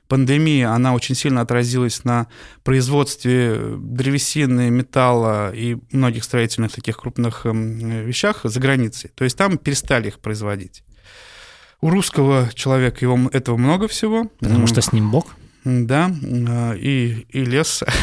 пандемия, 0.07 0.71
она 0.71 0.93
очень 0.93 1.15
сильно 1.15 1.41
отразилась 1.41 2.03
на 2.03 2.27
производстве 2.63 3.75
древесины, 3.77 4.69
металла 4.69 5.53
и 5.53 5.77
многих 5.91 6.23
строительных 6.23 6.73
таких 6.73 6.97
крупных 6.97 7.45
эм, 7.45 8.05
вещах 8.05 8.41
за 8.43 8.59
границей. 8.59 9.11
То 9.15 9.23
есть 9.23 9.37
там 9.37 9.57
перестали 9.57 10.09
их 10.09 10.19
производить. 10.19 10.83
У 11.81 11.89
русского 11.89 12.49
человека 12.53 12.99
его, 13.01 13.29
этого 13.33 13.57
много 13.57 13.87
всего. 13.87 14.29
Потому 14.39 14.67
что 14.67 14.81
с 14.81 14.93
ним 14.93 15.11
Бог? 15.11 15.35
Да, 15.63 16.11
а, 16.47 16.73
и, 16.73 17.25
и 17.29 17.45
лес. 17.45 17.83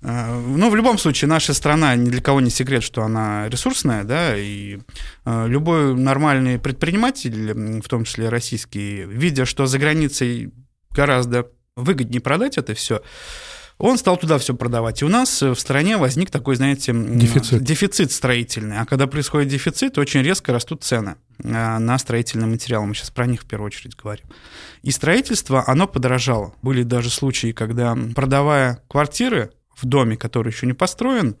А, 0.00 0.40
ну, 0.40 0.70
в 0.70 0.76
любом 0.76 0.96
случае, 0.96 1.28
наша 1.28 1.52
страна 1.52 1.96
ни 1.96 2.08
для 2.08 2.22
кого 2.22 2.40
не 2.40 2.50
секрет, 2.50 2.84
что 2.84 3.02
она 3.02 3.48
ресурсная, 3.48 4.04
да, 4.04 4.38
и 4.38 4.78
а, 5.24 5.46
любой 5.46 5.96
нормальный 5.96 6.58
предприниматель, 6.58 7.80
в 7.82 7.88
том 7.88 8.04
числе 8.04 8.28
российский, 8.28 9.04
видя, 9.04 9.44
что 9.44 9.66
за 9.66 9.78
границей 9.78 10.52
гораздо 10.92 11.48
выгоднее 11.74 12.20
продать 12.20 12.58
это 12.58 12.74
все, 12.74 13.02
он 13.78 13.96
стал 13.96 14.16
туда 14.16 14.38
все 14.38 14.54
продавать. 14.54 15.02
И 15.02 15.04
у 15.04 15.08
нас 15.08 15.40
в 15.40 15.54
стране 15.54 15.96
возник 15.96 16.30
такой, 16.30 16.56
знаете, 16.56 16.92
дефицит, 16.92 17.62
дефицит 17.62 18.12
строительный. 18.12 18.78
А 18.78 18.86
когда 18.86 19.06
происходит 19.06 19.48
дефицит, 19.48 19.98
очень 19.98 20.22
резко 20.22 20.52
растут 20.52 20.82
цены 20.82 21.14
а, 21.44 21.78
на 21.78 21.96
строительный 21.98 22.48
материал. 22.48 22.84
Мы 22.84 22.94
сейчас 22.94 23.10
про 23.10 23.26
них 23.26 23.42
в 23.42 23.46
первую 23.46 23.68
очередь 23.68 23.96
говорим. 23.96 24.26
И 24.82 24.90
строительство, 24.90 25.62
оно 25.66 25.86
подорожало. 25.86 26.54
Были 26.60 26.82
даже 26.82 27.08
случаи, 27.08 27.52
когда, 27.52 27.96
продавая 28.16 28.82
квартиры 28.88 29.52
в 29.76 29.86
доме, 29.86 30.16
который 30.16 30.50
еще 30.52 30.66
не 30.66 30.72
построен, 30.72 31.36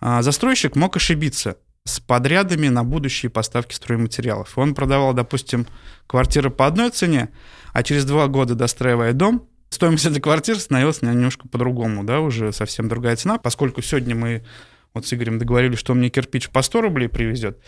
а, 0.00 0.22
застройщик 0.22 0.76
мог 0.76 0.96
ошибиться 0.96 1.56
с 1.84 1.98
подрядами 1.98 2.68
на 2.68 2.84
будущие 2.84 3.30
поставки 3.30 3.74
стройматериалов. 3.74 4.56
Он 4.56 4.74
продавал, 4.74 5.12
допустим, 5.12 5.66
квартиры 6.06 6.50
по 6.50 6.66
одной 6.66 6.90
цене, 6.90 7.30
а 7.72 7.82
через 7.82 8.04
два 8.04 8.28
года, 8.28 8.54
достраивая 8.54 9.12
дом, 9.12 9.48
стоимость 9.70 10.06
этой 10.06 10.20
квартиры 10.20 10.58
становилась 10.58 11.02
немножко 11.02 11.48
по-другому, 11.48 12.04
да, 12.04 12.20
уже 12.20 12.52
совсем 12.52 12.88
другая 12.88 13.16
цена, 13.16 13.38
поскольку 13.38 13.82
сегодня 13.82 14.14
мы 14.14 14.44
вот 14.92 15.06
с 15.06 15.14
Игорем 15.14 15.38
договорились, 15.38 15.78
что 15.78 15.92
он 15.92 15.98
мне 15.98 16.10
кирпич 16.10 16.50
по 16.50 16.62
100 16.62 16.80
рублей 16.80 17.08
привезет, 17.08 17.58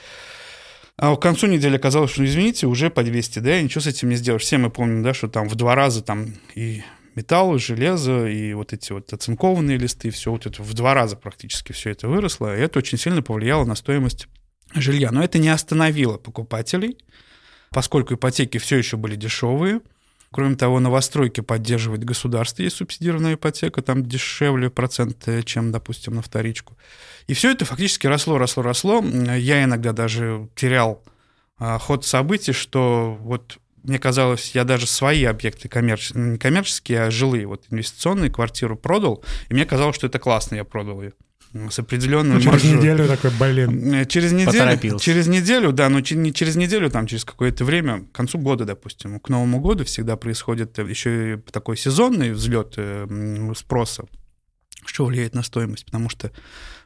а 0.96 1.16
к 1.16 1.22
концу 1.22 1.46
недели 1.46 1.76
оказалось, 1.76 2.10
что, 2.10 2.24
извините, 2.24 2.66
уже 2.66 2.90
по 2.90 3.02
200, 3.02 3.38
да, 3.38 3.58
и 3.58 3.62
ничего 3.62 3.80
с 3.80 3.86
этим 3.86 4.10
не 4.10 4.16
сделаешь. 4.16 4.42
Все 4.42 4.58
мы 4.58 4.70
помним, 4.70 5.02
да, 5.02 5.14
что 5.14 5.28
там 5.28 5.48
в 5.48 5.54
два 5.54 5.74
раза 5.74 6.02
там 6.02 6.34
и 6.54 6.82
металл, 7.14 7.56
и 7.56 7.58
железо, 7.58 8.26
и 8.26 8.52
вот 8.54 8.72
эти 8.72 8.92
вот 8.92 9.12
оцинкованные 9.12 9.78
листы, 9.78 10.10
все 10.10 10.30
вот 10.30 10.46
это 10.46 10.62
в 10.62 10.74
два 10.74 10.94
раза 10.94 11.16
практически 11.16 11.72
все 11.72 11.90
это 11.90 12.08
выросло, 12.08 12.56
и 12.56 12.60
это 12.60 12.78
очень 12.78 12.98
сильно 12.98 13.22
повлияло 13.22 13.64
на 13.64 13.74
стоимость 13.74 14.28
жилья. 14.74 15.10
Но 15.10 15.22
это 15.22 15.38
не 15.38 15.48
остановило 15.48 16.18
покупателей, 16.18 16.98
поскольку 17.70 18.14
ипотеки 18.14 18.58
все 18.58 18.76
еще 18.76 18.96
были 18.96 19.16
дешевые, 19.16 19.80
Кроме 20.32 20.56
того, 20.56 20.80
новостройки 20.80 21.42
поддерживает 21.42 22.04
государство, 22.04 22.62
есть 22.62 22.76
субсидированная 22.76 23.34
ипотека, 23.34 23.82
там 23.82 24.04
дешевле 24.04 24.70
процент, 24.70 25.28
чем, 25.44 25.72
допустим, 25.72 26.14
на 26.14 26.22
вторичку. 26.22 26.76
И 27.26 27.34
все 27.34 27.52
это 27.52 27.64
фактически 27.64 28.06
росло, 28.06 28.38
росло, 28.38 28.62
росло. 28.62 29.00
Я 29.02 29.62
иногда 29.62 29.92
даже 29.92 30.48
терял 30.56 31.02
а, 31.58 31.78
ход 31.78 32.06
событий, 32.06 32.52
что 32.52 33.16
вот 33.20 33.58
мне 33.82 33.98
казалось, 33.98 34.52
я 34.54 34.64
даже 34.64 34.86
свои 34.86 35.24
объекты 35.24 35.68
коммерческие, 35.68 36.24
не 36.24 36.38
коммерческие, 36.38 37.02
а 37.02 37.10
жилые, 37.10 37.46
вот 37.46 37.64
инвестиционные, 37.70 38.30
квартиру 38.30 38.76
продал, 38.76 39.22
и 39.48 39.54
мне 39.54 39.66
казалось, 39.66 39.96
что 39.96 40.06
это 40.06 40.18
классно, 40.18 40.56
я 40.56 40.64
продал 40.64 41.02
ее 41.02 41.12
с 41.70 41.78
определенным 41.78 42.40
через 42.40 42.64
маржу. 42.64 42.76
неделю 42.78 43.06
такой, 43.06 43.30
блин. 43.38 43.94
Э, 43.94 44.06
через 44.06 44.32
неделю, 44.32 44.98
через 44.98 45.26
неделю, 45.26 45.72
да, 45.72 45.88
но 45.88 46.00
не 46.00 46.32
через 46.32 46.56
неделю, 46.56 46.90
там 46.90 47.06
через 47.06 47.24
какое-то 47.24 47.64
время, 47.64 48.00
к 48.00 48.12
концу 48.12 48.38
года, 48.38 48.64
допустим, 48.64 49.20
к 49.20 49.28
Новому 49.28 49.60
году 49.60 49.84
всегда 49.84 50.16
происходит 50.16 50.78
еще 50.78 51.34
и 51.34 51.36
такой 51.50 51.76
сезонный 51.76 52.32
взлет 52.32 52.74
э, 52.76 53.52
спроса, 53.56 54.04
что 54.86 55.04
влияет 55.04 55.34
на 55.34 55.42
стоимость, 55.42 55.84
потому 55.84 56.08
что 56.08 56.32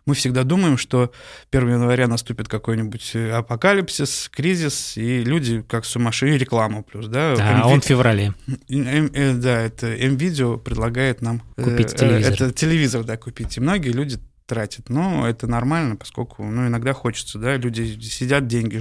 мы 0.04 0.14
всегда 0.14 0.44
думаем, 0.44 0.78
что 0.78 1.12
1 1.50 1.68
января 1.68 2.06
наступит 2.06 2.48
какой-нибудь 2.48 3.12
э, 3.14 3.32
апокалипсис, 3.32 4.30
кризис, 4.32 4.96
и 4.96 5.22
люди 5.22 5.62
как 5.68 5.84
сумасшедшие, 5.84 6.38
реклама 6.38 6.82
плюс, 6.82 7.06
да. 7.06 7.34
А 7.38 7.60
MV... 7.60 7.72
он 7.72 7.80
в 7.80 7.84
феврале. 7.84 8.34
Да, 8.68 9.60
это 9.62 9.96
МВидео 9.96 10.58
предлагает 10.58 11.22
нам... 11.22 11.42
Купить 11.56 11.94
телевизор. 11.94 12.32
Это 12.32 12.52
телевизор, 12.52 13.04
да, 13.04 13.16
купить. 13.16 13.56
И 13.56 13.60
многие 13.60 13.90
люди 13.90 14.18
тратит. 14.46 14.88
Но 14.88 15.28
это 15.28 15.46
нормально, 15.46 15.96
поскольку 15.96 16.44
ну, 16.44 16.66
иногда 16.66 16.92
хочется, 16.92 17.38
да, 17.38 17.56
люди 17.56 17.98
сидят, 18.00 18.46
деньги 18.46 18.80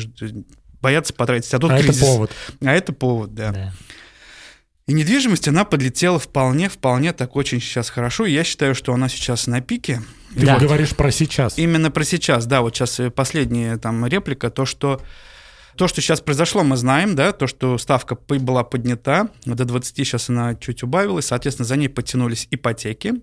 боятся 0.82 1.14
потратить, 1.14 1.54
а 1.54 1.60
тут 1.60 1.72
а 1.72 1.80
кризис. 1.80 1.98
это 1.98 2.06
повод. 2.06 2.32
А 2.64 2.72
это 2.72 2.94
повод, 2.94 3.34
да. 3.34 3.52
да. 3.52 3.74
И 4.88 4.94
недвижимость, 4.94 5.48
она 5.48 5.66
подлетела 5.66 6.20
вполне, 6.20 6.70
вполне 6.70 7.12
так 7.12 7.36
очень 7.36 7.60
сейчас 7.60 7.90
хорошо. 7.90 8.26
Я 8.26 8.44
считаю, 8.44 8.76
что 8.76 8.94
она 8.94 9.10
сейчас 9.10 9.48
на 9.48 9.60
пике. 9.60 10.04
Ты 10.36 10.46
да. 10.46 10.60
говоришь 10.60 10.96
про 10.96 11.10
сейчас. 11.10 11.58
Именно 11.58 11.90
про 11.90 12.04
сейчас, 12.04 12.46
да. 12.46 12.62
Вот 12.62 12.76
сейчас 12.76 13.02
последняя 13.16 13.78
там 13.78 14.06
реплика, 14.06 14.52
то, 14.52 14.66
что 14.66 15.02
То, 15.76 15.88
что 15.88 16.02
сейчас 16.02 16.22
произошло, 16.22 16.64
мы 16.64 16.78
знаем, 16.78 17.16
да, 17.16 17.34
то, 17.34 17.48
что 17.48 17.78
ставка 17.78 18.16
была 18.16 18.64
поднята, 18.64 19.30
до 19.46 19.66
20 19.66 19.98
сейчас 19.98 20.30
она 20.30 20.56
чуть 20.56 20.84
убавилась, 20.84 21.26
соответственно, 21.26 21.66
за 21.66 21.76
ней 21.76 21.90
подтянулись 21.90 22.48
ипотеки. 22.52 23.16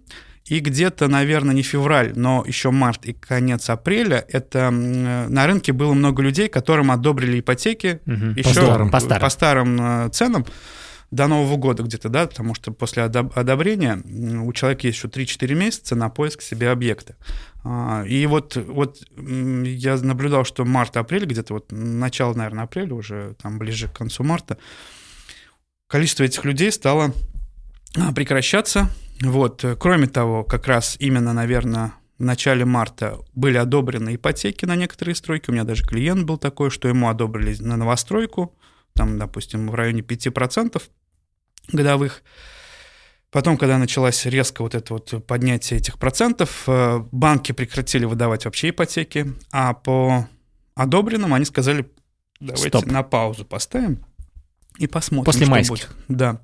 И 0.46 0.59
где-то, 0.59 1.09
наверное, 1.09 1.55
не 1.55 1.62
февраль, 1.62 2.12
но 2.16 2.44
еще 2.46 2.70
март 2.70 3.07
и 3.07 3.12
конец 3.12 3.70
апреля, 3.70 4.24
это 4.28 4.70
на 4.70 5.46
рынке 5.46 5.72
было 5.72 5.94
много 5.94 6.22
людей, 6.22 6.48
которым 6.48 6.90
одобрили 6.90 7.40
ипотеки 7.40 8.00
угу. 8.07 8.33
еще 8.37 8.42
по 8.42 8.50
старым, 8.52 8.90
по 8.90 9.00
старым. 9.00 9.20
По 9.20 9.31
старым 9.31 9.81
э, 9.81 10.09
ценам 10.11 10.46
до 11.12 11.26
Нового 11.28 11.59
года 11.59 11.83
где-то, 11.83 12.09
да, 12.09 12.26
потому 12.26 12.55
что 12.55 12.72
после 12.72 13.02
одобрения 13.02 14.02
у 14.42 14.52
человека 14.52 14.87
есть 14.87 14.98
еще 14.98 15.09
3-4 15.09 15.55
месяца 15.55 15.94
на 15.94 16.09
поиск 16.09 16.40
себе 16.40 16.70
объекта. 16.70 17.16
А, 17.64 18.02
и 18.07 18.24
вот, 18.26 18.57
вот 18.57 18.98
я 19.16 19.96
наблюдал, 19.98 20.44
что 20.44 20.64
март-апрель, 20.64 21.26
где-то 21.26 21.55
вот 21.55 21.66
начало, 21.70 22.35
наверное, 22.35 22.64
апреля, 22.64 22.94
уже 22.94 23.37
там 23.40 23.59
ближе 23.59 23.88
к 23.88 23.92
концу 23.92 24.24
марта, 24.24 24.57
количество 25.87 26.24
этих 26.24 26.44
людей 26.46 26.72
стало 26.72 27.12
а, 27.94 28.12
прекращаться. 28.12 28.88
Вот. 29.22 29.64
Кроме 29.78 30.06
того, 30.06 30.44
как 30.44 30.66
раз 30.66 30.96
именно, 30.98 31.32
наверное, 31.32 31.94
в 32.18 32.24
начале 32.24 32.64
марта 32.64 33.18
были 33.35 33.56
одобрены 33.56 34.14
ипотеки 34.14 34.64
на 34.64 34.76
некоторые 34.76 35.14
стройки. 35.14 35.50
У 35.50 35.52
меня 35.52 35.64
даже 35.64 35.85
клиент 35.85 36.24
был 36.24 36.38
такой, 36.38 36.70
что 36.70 36.88
ему 36.88 37.08
одобрили 37.08 37.61
на 37.61 37.76
новостройку, 37.76 38.54
там, 38.94 39.18
допустим, 39.18 39.68
в 39.68 39.74
районе 39.74 40.02
5% 40.02 40.82
годовых. 41.72 42.22
Потом, 43.30 43.56
когда 43.56 43.78
началось 43.78 44.26
резко 44.26 44.62
вот 44.62 44.74
это 44.74 44.92
вот 44.92 45.26
поднятие 45.26 45.80
этих 45.80 45.98
процентов, 45.98 46.64
э, 46.66 46.98
банки 47.12 47.52
прекратили 47.52 48.04
выдавать 48.04 48.44
вообще 48.44 48.70
ипотеки, 48.70 49.32
а 49.50 49.72
по 49.72 50.28
одобренным 50.74 51.32
они 51.32 51.46
сказали, 51.46 51.90
давайте 52.40 52.68
Стоп. 52.68 52.87
на 52.87 53.02
паузу 53.02 53.46
поставим 53.46 54.04
и 54.76 54.87
посмотрим, 54.87 55.24
После 55.24 55.46
майских. 55.46 55.88
будет. 55.88 55.96
Да. 56.08 56.40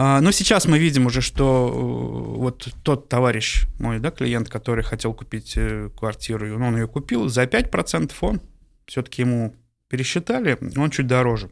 А, 0.00 0.20
но 0.20 0.30
сейчас 0.30 0.66
мы 0.66 0.78
видим 0.78 1.06
уже, 1.06 1.20
что 1.20 1.68
э, 1.72 2.38
вот 2.38 2.68
тот 2.84 3.08
товарищ 3.08 3.64
мой, 3.80 3.98
да, 3.98 4.12
клиент, 4.12 4.48
который 4.48 4.84
хотел 4.84 5.12
купить 5.12 5.54
э, 5.56 5.90
квартиру, 5.98 6.54
он 6.54 6.76
ее 6.76 6.86
купил 6.86 7.28
за 7.28 7.42
5%, 7.42 8.12
он 8.20 8.40
все-таки 8.86 9.22
ему 9.22 9.56
пересчитали, 9.88 10.56
он 10.76 10.90
чуть 10.90 11.08
дороже. 11.08 11.50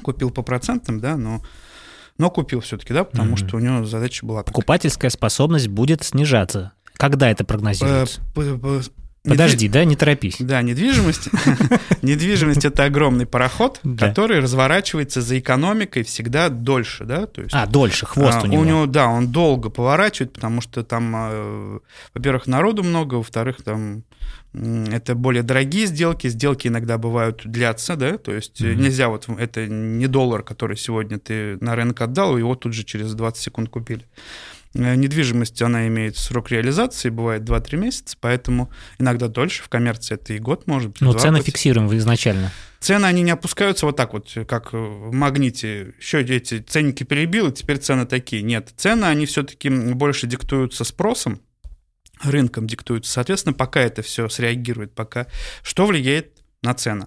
Купил 0.00 0.30
по 0.30 0.42
процентам, 0.42 1.00
да, 1.00 1.16
но 1.16 1.42
но 2.18 2.30
купил 2.30 2.60
все-таки, 2.60 2.94
да, 2.94 3.02
потому 3.02 3.34
mm-hmm. 3.34 3.48
что 3.48 3.56
у 3.56 3.58
него 3.58 3.84
задача 3.84 4.24
была. 4.24 4.44
Покупательская 4.44 5.10
способность 5.10 5.66
будет 5.66 6.04
снижаться. 6.04 6.72
Когда 6.92 7.28
это 7.32 7.44
прогнозируется? 7.44 8.20
Подожди, 9.30 9.68
да, 9.68 9.84
не 9.84 9.96
торопись. 9.96 10.36
Да, 10.38 10.62
недвижимость. 10.62 11.28
Недвижимость 12.02 12.64
это 12.64 12.84
огромный 12.84 13.26
пароход, 13.26 13.80
который 13.98 14.40
разворачивается 14.40 15.20
за 15.20 15.38
экономикой 15.38 16.02
всегда 16.04 16.48
дольше, 16.48 17.04
да, 17.04 17.26
то 17.26 17.42
есть. 17.42 17.54
А 17.54 17.66
дольше, 17.66 18.06
хвост 18.06 18.44
у 18.44 18.46
него. 18.46 18.62
У 18.62 18.64
него, 18.64 18.86
да, 18.86 19.08
он 19.08 19.28
долго 19.32 19.70
поворачивает, 19.70 20.32
потому 20.32 20.60
что 20.60 20.82
там, 20.84 21.12
э, 21.16 21.78
во-первых, 22.14 22.46
народу 22.46 22.82
много, 22.82 23.16
во-вторых, 23.16 23.62
там 23.62 24.04
это 24.54 25.14
более 25.14 25.42
дорогие 25.42 25.86
сделки, 25.86 26.28
сделки 26.28 26.68
иногда 26.68 26.96
бывают 26.96 27.42
длятся, 27.44 27.96
да, 27.96 28.16
то 28.16 28.32
есть 28.32 28.62
mm-hmm. 28.62 28.74
нельзя 28.74 29.08
вот, 29.08 29.28
это 29.28 29.66
не 29.66 30.06
доллар, 30.06 30.42
который 30.42 30.76
сегодня 30.76 31.18
ты 31.18 31.58
на 31.60 31.76
рынок 31.76 32.00
отдал, 32.00 32.38
его 32.38 32.54
тут 32.54 32.72
же 32.72 32.84
через 32.84 33.14
20 33.14 33.42
секунд 33.42 33.68
купили. 33.68 34.06
Э, 34.78 34.94
недвижимость, 34.94 35.60
она 35.62 35.86
имеет 35.88 36.16
срок 36.16 36.50
реализации, 36.50 37.08
бывает 37.08 37.42
2-3 37.42 37.76
месяца, 37.76 38.16
поэтому 38.20 38.70
иногда 38.98 39.28
дольше, 39.28 39.62
в 39.62 39.68
коммерции 39.68 40.14
это 40.14 40.34
и 40.34 40.38
год 40.38 40.66
может 40.66 40.92
быть. 40.92 41.00
Но 41.00 41.12
цены 41.12 41.38
быть. 41.38 41.46
фиксируем 41.46 41.94
изначально. 41.96 42.52
Цены, 42.80 43.06
они 43.06 43.22
не 43.22 43.30
опускаются 43.30 43.86
вот 43.86 43.96
так 43.96 44.12
вот, 44.12 44.32
как 44.46 44.72
в 44.72 45.12
магните. 45.12 45.94
Еще 45.98 46.22
эти 46.22 46.58
ценники 46.60 47.04
перебил, 47.04 47.48
и 47.48 47.52
теперь 47.52 47.78
цены 47.78 48.06
такие. 48.06 48.42
Нет, 48.42 48.72
цены, 48.76 49.06
они 49.06 49.26
все-таки 49.26 49.70
больше 49.70 50.26
диктуются 50.26 50.84
спросом, 50.84 51.40
рынком 52.22 52.66
диктуются. 52.66 53.12
Соответственно, 53.12 53.54
пока 53.54 53.80
это 53.80 54.02
все 54.02 54.28
среагирует, 54.28 54.94
пока 54.94 55.26
что 55.62 55.86
влияет 55.86 56.42
на 56.62 56.74
цены? 56.74 57.06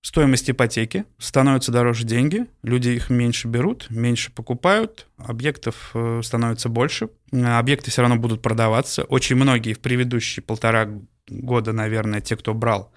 Стоимость 0.00 0.48
ипотеки, 0.48 1.04
становятся 1.18 1.72
дороже 1.72 2.04
деньги, 2.04 2.46
люди 2.62 2.90
их 2.90 3.10
меньше 3.10 3.48
берут, 3.48 3.88
меньше 3.90 4.30
покупают, 4.32 5.08
объектов 5.16 5.90
э, 5.92 6.20
становится 6.22 6.68
больше, 6.68 7.08
объекты 7.32 7.90
все 7.90 8.02
равно 8.02 8.16
будут 8.16 8.40
продаваться. 8.40 9.02
Очень 9.04 9.36
многие 9.36 9.72
в 9.72 9.80
предыдущие 9.80 10.42
полтора 10.42 10.88
года, 11.28 11.72
наверное, 11.72 12.20
те, 12.20 12.36
кто 12.36 12.54
брал, 12.54 12.92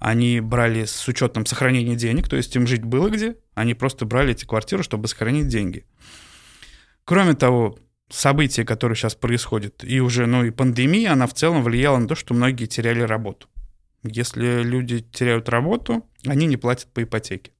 они 0.00 0.40
брали 0.40 0.86
с 0.86 1.06
учетом 1.06 1.46
сохранения 1.46 1.94
денег, 1.94 2.28
то 2.28 2.36
есть 2.36 2.54
им 2.56 2.66
жить 2.66 2.84
было 2.84 3.08
где, 3.08 3.36
они 3.54 3.74
просто 3.74 4.04
брали 4.04 4.32
эти 4.32 4.44
квартиры, 4.44 4.82
чтобы 4.82 5.06
сохранить 5.06 5.46
деньги. 5.46 5.86
Кроме 7.04 7.34
того, 7.34 7.78
события, 8.10 8.64
которые 8.64 8.96
сейчас 8.96 9.14
происходят, 9.14 9.84
и 9.84 10.00
уже, 10.00 10.26
ну 10.26 10.44
и 10.44 10.50
пандемия, 10.50 11.12
она 11.12 11.26
в 11.26 11.34
целом 11.34 11.62
влияла 11.62 11.98
на 11.98 12.08
то, 12.08 12.16
что 12.16 12.34
многие 12.34 12.66
теряли 12.66 13.02
работу. 13.02 13.48
Если 14.02 14.62
люди 14.62 15.00
теряют 15.00 15.48
работу, 15.48 16.06
они 16.26 16.46
не 16.46 16.56
платят 16.56 16.88
по 16.92 17.02
ипотеке. 17.02 17.52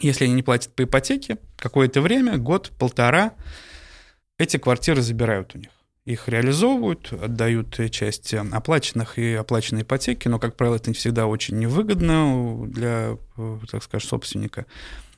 Если 0.00 0.24
они 0.24 0.34
не 0.34 0.42
платят 0.42 0.74
по 0.74 0.84
ипотеке, 0.84 1.38
какое-то 1.56 2.00
время, 2.00 2.38
год, 2.38 2.70
полтора, 2.78 3.34
эти 4.38 4.56
квартиры 4.56 5.02
забирают 5.02 5.54
у 5.54 5.58
них. 5.58 5.70
Их 6.04 6.28
реализовывают, 6.28 7.12
отдают 7.12 7.78
часть 7.90 8.32
оплаченных 8.32 9.18
и 9.18 9.34
оплаченной 9.34 9.82
ипотеки, 9.82 10.28
но, 10.28 10.38
как 10.38 10.56
правило, 10.56 10.76
это 10.76 10.90
не 10.90 10.94
всегда 10.94 11.26
очень 11.26 11.58
невыгодно 11.58 12.66
для, 12.66 13.18
так 13.70 13.82
скажем, 13.82 14.08
собственника. 14.08 14.64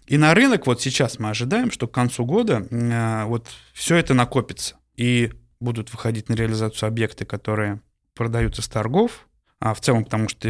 И 0.06 0.18
на 0.18 0.34
рынок 0.34 0.66
вот 0.66 0.82
сейчас 0.82 1.20
мы 1.20 1.30
ожидаем, 1.30 1.70
что 1.70 1.86
к 1.86 1.92
концу 1.92 2.24
года 2.24 2.66
э, 2.68 3.24
вот 3.26 3.46
все 3.72 3.94
это 3.94 4.14
накопится. 4.14 4.74
И 4.96 5.30
будут 5.60 5.92
выходить 5.92 6.28
на 6.28 6.34
реализацию 6.34 6.88
объекты, 6.88 7.24
которые 7.24 7.80
продаются 8.14 8.60
с 8.60 8.68
торгов, 8.68 9.28
а 9.60 9.74
в 9.74 9.80
целом, 9.80 10.04
потому 10.04 10.30
что 10.30 10.48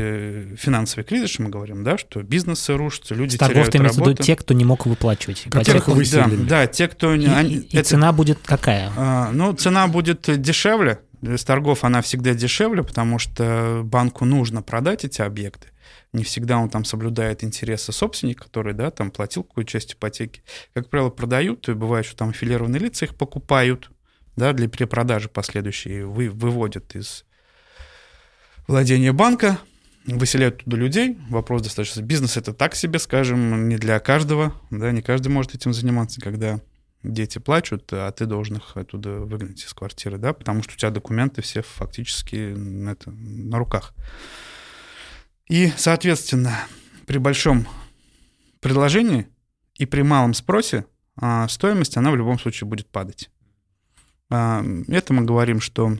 финансовый 0.56 1.02
кризис, 1.02 1.40
мы 1.40 1.50
говорим, 1.50 1.82
да, 1.82 1.98
что 1.98 2.22
бизнесы 2.22 2.74
рушатся, 2.76 3.16
люди 3.16 3.34
С 3.34 3.38
теряют 3.38 3.74
работу. 3.74 4.04
в 4.04 4.08
виду 4.08 4.22
те, 4.22 4.36
кто 4.36 4.54
не 4.54 4.64
мог 4.64 4.86
выплачивать. 4.86 5.48
Которых 5.50 5.88
выселили. 5.88 6.36
Да, 6.44 6.60
да, 6.62 6.66
те, 6.68 6.86
кто... 6.86 7.12
И, 7.14 7.26
они, 7.26 7.56
и 7.56 7.76
это, 7.76 7.88
цена 7.88 8.12
будет 8.12 8.38
какая? 8.44 8.92
А, 8.96 9.32
ну, 9.32 9.52
цена 9.52 9.88
будет 9.88 10.40
дешевле. 10.40 11.00
С 11.22 11.44
торгов 11.44 11.82
она 11.82 12.02
всегда 12.02 12.34
дешевле, 12.34 12.84
потому 12.84 13.18
что 13.18 13.82
банку 13.84 14.24
нужно 14.24 14.62
продать 14.62 15.04
эти 15.04 15.20
объекты. 15.22 15.68
Не 16.12 16.22
всегда 16.22 16.58
он 16.58 16.70
там 16.70 16.84
соблюдает 16.84 17.42
интересы 17.42 17.90
собственника, 17.90 18.44
который, 18.44 18.74
да, 18.74 18.92
там 18.92 19.10
платил 19.10 19.42
какую-то 19.42 19.72
часть 19.72 19.94
ипотеки. 19.94 20.42
Как 20.72 20.88
правило, 20.88 21.10
продают, 21.10 21.68
и 21.68 21.74
бывает, 21.74 22.06
что 22.06 22.16
там 22.16 22.28
аффилированные 22.28 22.78
лица 22.78 23.06
их 23.06 23.16
покупают, 23.16 23.90
да, 24.36 24.52
для 24.52 24.68
перепродажи 24.68 25.28
последующей, 25.28 26.02
вы, 26.02 26.30
выводят 26.30 26.94
из 26.94 27.24
владение 28.70 29.12
банка, 29.12 29.58
выселяют 30.06 30.62
туда 30.62 30.76
людей. 30.76 31.18
Вопрос 31.28 31.62
достаточно... 31.62 32.02
Бизнес 32.02 32.36
это 32.36 32.54
так 32.54 32.76
себе, 32.76 33.00
скажем, 33.00 33.68
не 33.68 33.76
для 33.76 33.98
каждого. 33.98 34.54
Да, 34.70 34.92
не 34.92 35.02
каждый 35.02 35.28
может 35.28 35.54
этим 35.54 35.72
заниматься, 35.72 36.20
когда 36.20 36.60
дети 37.02 37.38
плачут, 37.38 37.92
а 37.92 38.10
ты 38.12 38.26
должен 38.26 38.58
их 38.58 38.76
оттуда 38.76 39.10
выгнать 39.10 39.64
из 39.64 39.74
квартиры, 39.74 40.18
да, 40.18 40.32
потому 40.32 40.62
что 40.62 40.74
у 40.74 40.76
тебя 40.76 40.90
документы 40.90 41.42
все 41.42 41.62
фактически 41.62 42.54
это, 42.88 43.10
на 43.10 43.58
руках. 43.58 43.92
И, 45.48 45.72
соответственно, 45.76 46.56
при 47.06 47.18
большом 47.18 47.66
предложении 48.60 49.26
и 49.78 49.86
при 49.86 50.02
малом 50.02 50.32
спросе 50.32 50.84
а, 51.16 51.48
стоимость, 51.48 51.96
она 51.96 52.12
в 52.12 52.16
любом 52.16 52.38
случае 52.38 52.68
будет 52.68 52.86
падать. 52.86 53.30
А, 54.28 54.64
это 54.86 55.12
мы 55.12 55.24
говорим, 55.24 55.60
что 55.60 55.96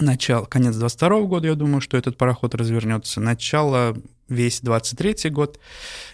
начало, 0.00 0.44
конец 0.44 0.76
22 0.76 1.20
года, 1.22 1.48
я 1.48 1.54
думаю, 1.54 1.80
что 1.80 1.96
этот 1.96 2.16
пароход 2.16 2.54
развернется, 2.54 3.20
начало 3.20 3.96
весь 4.28 4.60
23 4.60 5.30
год. 5.30 5.58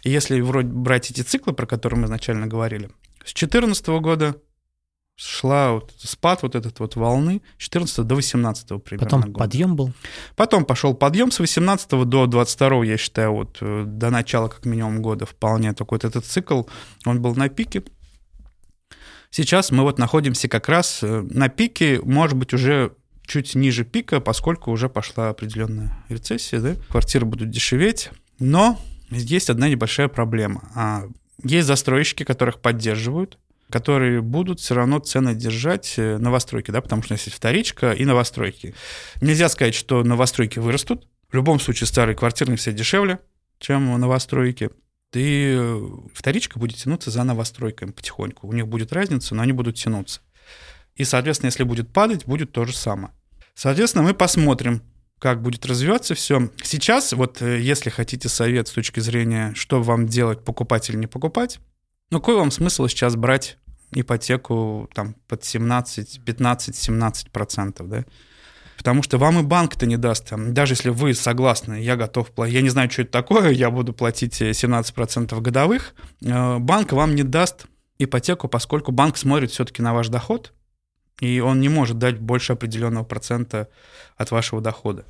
И 0.03 0.11
если 0.11 0.41
вроде 0.41 0.69
брать 0.69 1.11
эти 1.11 1.23
циклы, 1.23 1.53
про 1.53 1.67
которые 1.67 2.01
мы 2.01 2.07
изначально 2.07 2.47
говорили, 2.47 2.91
с 3.25 3.33
14 3.33 3.87
года 4.01 4.37
шла 5.17 5.73
вот 5.73 5.93
спад 5.99 6.43
вот 6.43 6.55
этот 6.55 6.81
вот 6.81 6.97
волны 6.97 7.41
14 7.59 8.05
до 8.05 8.17
18 8.17 8.83
примерно 8.83 9.07
Потом 9.07 9.21
года. 9.21 9.39
подъем 9.39 9.77
был? 9.77 9.93
Потом 10.35 10.65
пошел 10.65 10.95
подъем 10.95 11.31
с 11.31 11.39
18 11.39 11.91
до 12.09 12.27
22, 12.27 12.85
я 12.85 12.97
считаю, 12.97 13.33
вот 13.33 13.59
э, 13.61 13.85
до 13.87 14.11
начала 14.11 14.49
как 14.49 14.65
минимум 14.65 15.03
года 15.03 15.25
вполне 15.27 15.73
такой 15.73 15.97
вот 15.97 16.05
этот 16.05 16.25
цикл, 16.25 16.63
он 17.07 17.23
был 17.23 17.35
на 17.37 17.49
пике. 17.49 17.85
Сейчас 19.31 19.71
мы 19.71 19.83
вот 19.83 19.99
находимся 19.99 20.49
как 20.49 20.69
раз 20.69 21.01
э, 21.03 21.23
на 21.31 21.49
пике, 21.49 22.01
может 22.03 22.37
быть, 22.37 22.53
уже 22.53 22.93
чуть 23.27 23.55
ниже 23.55 23.85
пика, 23.85 24.21
поскольку 24.21 24.71
уже 24.71 24.89
пошла 24.89 25.31
определенная 25.31 25.97
рецессия, 26.09 26.61
да? 26.61 26.77
квартиры 26.89 27.25
будут 27.27 27.51
дешеветь, 27.51 28.11
но 28.39 28.79
есть 29.11 29.51
одна 29.51 29.69
небольшая 29.69 30.09
проблема. 30.09 30.71
А, 30.75 31.05
есть 31.43 31.67
застройщики, 31.67 32.25
которых 32.25 32.61
поддерживают, 32.61 33.39
которые 33.71 34.21
будут 34.21 34.61
все 34.61 34.75
равно 34.75 34.99
цены 34.99 35.35
держать 35.35 35.95
э, 35.97 36.19
новостройки, 36.19 36.71
да, 36.71 36.81
потому 36.81 37.03
что 37.03 37.15
у 37.15 37.17
есть 37.17 37.33
вторичка 37.33 37.93
и 37.93 38.05
новостройки. 38.05 38.75
Нельзя 39.21 39.49
сказать, 39.49 39.75
что 39.75 40.03
новостройки 40.03 40.59
вырастут. 40.59 41.07
В 41.29 41.35
любом 41.35 41.59
случае 41.59 41.87
старые 41.87 42.15
квартиры 42.15 42.55
все 42.57 42.73
дешевле, 42.73 43.19
чем 43.59 43.99
новостройки, 43.99 44.71
ты 45.11 45.55
э, 45.57 45.89
вторичка 46.13 46.59
будет 46.59 46.77
тянуться 46.77 47.11
за 47.11 47.25
новостройками 47.25 47.93
потихоньку. 47.93 48.47
У 48.47 48.53
них 48.53 48.69
будет 48.69 48.93
разница, 48.93 49.35
но 49.35 49.43
они 49.43 49.53
будут 49.53 49.77
тянуться. 49.77 50.21
И, 50.97 51.05
соответственно, 51.05 51.49
если 51.49 51.65
будет 51.65 51.93
падать, 51.93 52.27
будет 52.27 52.53
то 52.53 52.65
же 52.65 52.75
самое. 52.75 53.13
Соответственно, 53.55 54.05
мы 54.05 54.15
посмотрим, 54.15 54.83
как 55.19 55.43
будет 55.43 55.65
развиваться 55.67 56.15
все. 56.15 56.51
Сейчас, 56.63 57.13
вот 57.13 57.41
э, 57.41 57.61
если 57.61 57.91
хотите 57.91 58.29
совет 58.29 58.69
с 58.69 58.73
точки 58.73 59.01
зрения, 59.01 59.53
что 59.55 59.83
вам 59.83 60.07
делать, 60.07 60.45
покупать 60.45 60.91
или 60.91 60.97
не 60.97 61.07
покупать, 61.07 61.61
ну 62.11 62.21
какой 62.21 62.37
вам 62.37 62.51
смысл 62.51 62.87
сейчас 62.89 63.17
брать 63.17 63.59
ипотеку 63.93 64.91
там 64.95 65.15
под 65.29 65.45
17, 65.45 66.25
15, 66.25 66.77
17 66.77 67.31
процентов, 67.31 67.89
да? 67.89 68.05
Потому 68.77 69.03
что 69.03 69.19
вам 69.19 69.39
и 69.39 69.43
банк-то 69.43 69.87
не 69.87 69.97
даст. 69.97 70.31
Даже 70.31 70.73
если 70.73 70.91
вы 70.91 71.15
согласны, 71.15 71.81
я 71.81 71.97
готов 71.97 72.33
платить, 72.33 72.57
я 72.57 72.61
не 72.61 72.71
знаю, 72.71 72.91
что 72.91 73.03
это 73.03 73.13
такое, 73.13 73.51
я 73.51 73.71
буду 73.71 73.93
платить 73.93 74.43
17% 74.43 75.41
годовых, 75.41 75.95
э, 76.23 76.59
банк 76.59 76.93
вам 76.93 77.15
не 77.15 77.23
даст 77.23 77.67
ипотеку, 77.99 78.49
поскольку 78.49 78.93
банк 78.93 79.17
смотрит 79.17 79.53
все-таки 79.53 79.81
на 79.81 79.95
ваш 79.95 80.09
доход, 80.09 80.53
и 81.21 81.41
он 81.41 81.61
не 81.61 81.69
может 81.69 81.99
дать 81.99 82.19
больше 82.19 82.53
определенного 82.53 83.05
процента 83.05 83.69
от 84.17 84.31
вашего 84.31 84.61
дохода. 84.61 85.05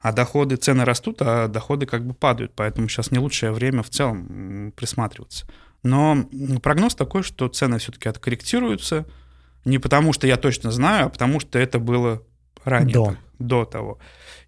А 0.00 0.12
доходы, 0.12 0.56
цены 0.56 0.84
растут, 0.84 1.18
а 1.20 1.48
доходы 1.48 1.86
как 1.86 2.06
бы 2.06 2.14
падают, 2.14 2.52
поэтому 2.54 2.88
сейчас 2.88 3.10
не 3.10 3.18
лучшее 3.18 3.52
время 3.52 3.82
в 3.82 3.90
целом 3.90 4.72
присматриваться. 4.76 5.46
Но 5.82 6.28
прогноз 6.62 6.94
такой, 6.94 7.22
что 7.22 7.48
цены 7.48 7.78
все-таки 7.78 8.08
откорректируются, 8.08 9.06
не 9.64 9.78
потому 9.78 10.12
что 10.12 10.26
я 10.26 10.36
точно 10.36 10.70
знаю, 10.70 11.06
а 11.06 11.08
потому 11.08 11.40
что 11.40 11.58
это 11.58 11.78
было 11.78 12.22
ранее, 12.64 12.94
До. 12.94 13.04
так, 13.06 13.18
до 13.38 13.64
того. 13.64 13.98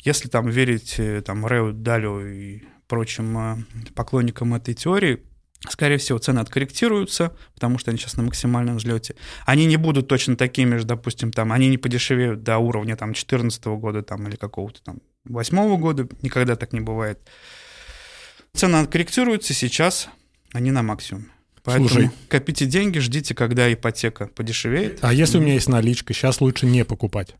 Если 0.01 0.29
там 0.29 0.49
верить 0.49 0.99
э, 0.99 1.21
там, 1.23 1.45
Рэу 1.47 1.73
Далю 1.73 2.27
и 2.27 2.63
прочим 2.87 3.39
э, 3.39 3.57
поклонникам 3.95 4.55
этой 4.55 4.75
теории, 4.75 5.23
скорее 5.68 5.99
всего, 5.99 6.18
цены 6.18 6.38
откорректируются, 6.38 7.37
потому 7.55 7.79
что 7.79 7.90
они 7.90 7.99
сейчас 7.99 8.16
на 8.16 8.23
максимальном 8.23 8.77
взлете. 8.79 9.14
Они 9.44 9.66
не 9.66 9.77
будут 9.77 10.09
точно 10.09 10.37
такими 10.37 10.77
же, 10.77 10.85
допустим, 10.85 11.33
там, 11.33 11.53
они 11.53 11.68
не 11.68 11.79
подешевеют 11.79 12.42
до 12.42 12.59
уровня 12.59 12.96
там 12.96 13.11
2014 13.11 13.64
года 13.66 14.03
там, 14.03 14.27
или 14.27 14.37
какого-то 14.37 14.83
там 14.83 15.01
2008 15.25 15.81
года, 15.81 16.09
никогда 16.23 16.57
так 16.57 16.73
не 16.73 16.81
бывает. 16.81 17.20
Цены 18.55 18.77
откорректируются 18.77 19.53
сейчас, 19.55 20.09
они 20.53 20.70
на 20.70 20.83
максимуме. 20.83 21.27
Поэтому 21.62 21.88
Слушай. 21.88 22.11
копите 22.29 22.64
деньги, 22.64 22.99
ждите, 22.99 23.35
когда 23.35 23.70
ипотека 23.73 24.29
подешевеет. 24.29 25.01
А 25.03 25.12
если 25.12 25.38
у 25.38 25.40
меня 25.42 25.55
есть 25.55 25.68
наличка, 25.68 26.14
сейчас 26.14 26.40
лучше 26.40 26.66
не 26.66 26.85
покупать. 26.85 27.37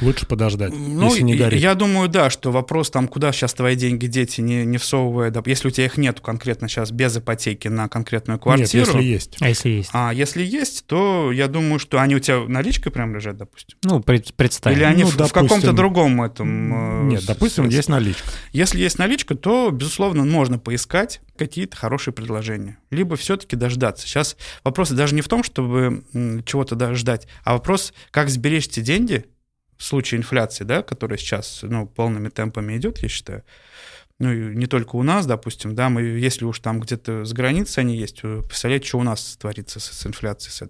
Лучше 0.00 0.26
подождать, 0.26 0.72
Ну, 0.74 1.08
если 1.08 1.22
не 1.22 1.36
горит. 1.36 1.60
я 1.60 1.74
думаю, 1.74 2.08
да, 2.08 2.30
что 2.30 2.50
вопрос 2.52 2.90
там, 2.90 3.08
куда 3.08 3.32
сейчас 3.32 3.54
твои 3.54 3.76
деньги 3.76 4.06
дети, 4.06 4.40
не, 4.40 4.64
не 4.64 4.78
всовывая, 4.78 5.30
да, 5.30 5.42
если 5.46 5.68
у 5.68 5.70
тебя 5.70 5.86
их 5.86 5.96
нету 5.96 6.22
конкретно 6.22 6.68
сейчас 6.68 6.90
без 6.90 7.16
ипотеки 7.16 7.68
на 7.68 7.88
конкретную 7.88 8.36
Нет, 8.36 8.42
квартиру, 8.42 8.86
если 8.86 9.02
есть. 9.02 9.36
А 9.40 9.48
если 9.48 9.68
есть? 9.70 9.90
а 9.92 10.12
если 10.12 10.44
есть, 10.44 10.86
то 10.86 11.32
я 11.32 11.48
думаю, 11.48 11.78
что 11.78 12.00
они 12.00 12.14
у 12.16 12.18
тебя 12.18 12.40
наличкой 12.46 12.90
прям 12.92 13.14
лежат, 13.14 13.36
допустим. 13.36 13.78
Ну, 13.84 14.00
пред- 14.00 14.34
представь. 14.34 14.74
Или 14.76 14.84
они 14.84 15.02
ну, 15.04 15.08
в, 15.10 15.14
в 15.14 15.18
каком-то 15.18 15.48
допустим, 15.48 15.76
другом 15.76 16.22
этом... 16.22 17.08
э, 17.08 17.12
Нет, 17.12 17.24
допустим, 17.26 17.64
средстве. 17.64 17.76
есть 17.76 17.88
наличка. 17.88 18.28
Если 18.52 18.78
есть 18.80 18.98
наличка, 18.98 19.34
то, 19.34 19.70
безусловно, 19.70 20.24
можно 20.24 20.58
поискать 20.58 21.20
какие-то 21.36 21.76
хорошие 21.76 22.14
предложения. 22.14 22.78
Либо 22.90 23.16
все-таки 23.16 23.56
дождаться. 23.56 24.06
Сейчас 24.06 24.36
вопрос 24.64 24.90
даже 24.90 25.14
не 25.14 25.20
в 25.20 25.28
том, 25.28 25.42
чтобы 25.44 26.04
чего-то 26.44 26.74
да- 26.74 26.94
ждать, 26.94 27.26
а 27.44 27.52
вопрос, 27.54 27.92
как 28.10 28.28
сберечь 28.30 28.66
эти 28.68 28.80
деньги 28.80 29.26
в 29.76 29.84
случае 29.84 30.18
инфляции, 30.18 30.64
да, 30.64 30.82
которая 30.82 31.18
сейчас 31.18 31.60
ну, 31.62 31.86
полными 31.86 32.28
темпами 32.28 32.76
идет, 32.76 32.98
я 32.98 33.08
считаю. 33.08 33.44
Ну, 34.18 34.32
и 34.32 34.56
не 34.56 34.66
только 34.66 34.96
у 34.96 35.02
нас, 35.02 35.26
допустим, 35.26 35.74
да, 35.74 35.90
мы, 35.90 36.02
если 36.02 36.44
уж 36.44 36.60
там 36.60 36.80
где-то 36.80 37.24
с 37.24 37.32
границей 37.32 37.82
они 37.82 37.96
есть, 37.96 38.22
представляете, 38.22 38.86
что 38.86 38.98
у 38.98 39.02
нас 39.02 39.36
творится 39.36 39.78
с, 39.78 39.84
с 39.84 40.06
инфляцией. 40.06 40.52
С. 40.52 40.68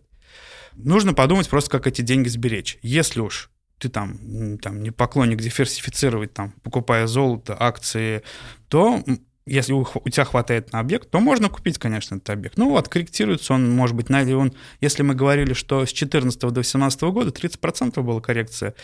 Нужно 0.74 1.14
подумать 1.14 1.48
просто, 1.48 1.70
как 1.70 1.86
эти 1.86 2.02
деньги 2.02 2.28
сберечь. 2.28 2.78
Если 2.82 3.20
уж 3.20 3.50
ты 3.78 3.88
там, 3.88 4.58
там 4.58 4.82
не 4.82 4.90
поклонник 4.90 5.40
диверсифицировать, 5.40 6.32
там, 6.34 6.52
покупая 6.62 7.06
золото, 7.06 7.56
акции, 7.58 8.22
то 8.68 9.04
если 9.46 9.72
у, 9.72 9.86
у 9.94 10.08
тебя 10.08 10.24
хватает 10.24 10.72
на 10.72 10.80
объект, 10.80 11.10
то 11.10 11.20
можно 11.20 11.48
купить, 11.48 11.78
конечно, 11.78 12.16
этот 12.16 12.30
объект. 12.30 12.58
Ну, 12.58 12.76
откорректируется 12.76 13.54
он, 13.54 13.70
может 13.70 13.94
быть, 13.94 14.08
на, 14.08 14.22
он, 14.36 14.52
если 14.80 15.02
мы 15.02 15.14
говорили, 15.14 15.52
что 15.52 15.86
с 15.86 15.90
2014 15.90 16.40
до 16.40 16.50
2018 16.50 17.02
года 17.02 17.30
30% 17.30 18.02
была 18.02 18.20
коррекция, 18.20 18.74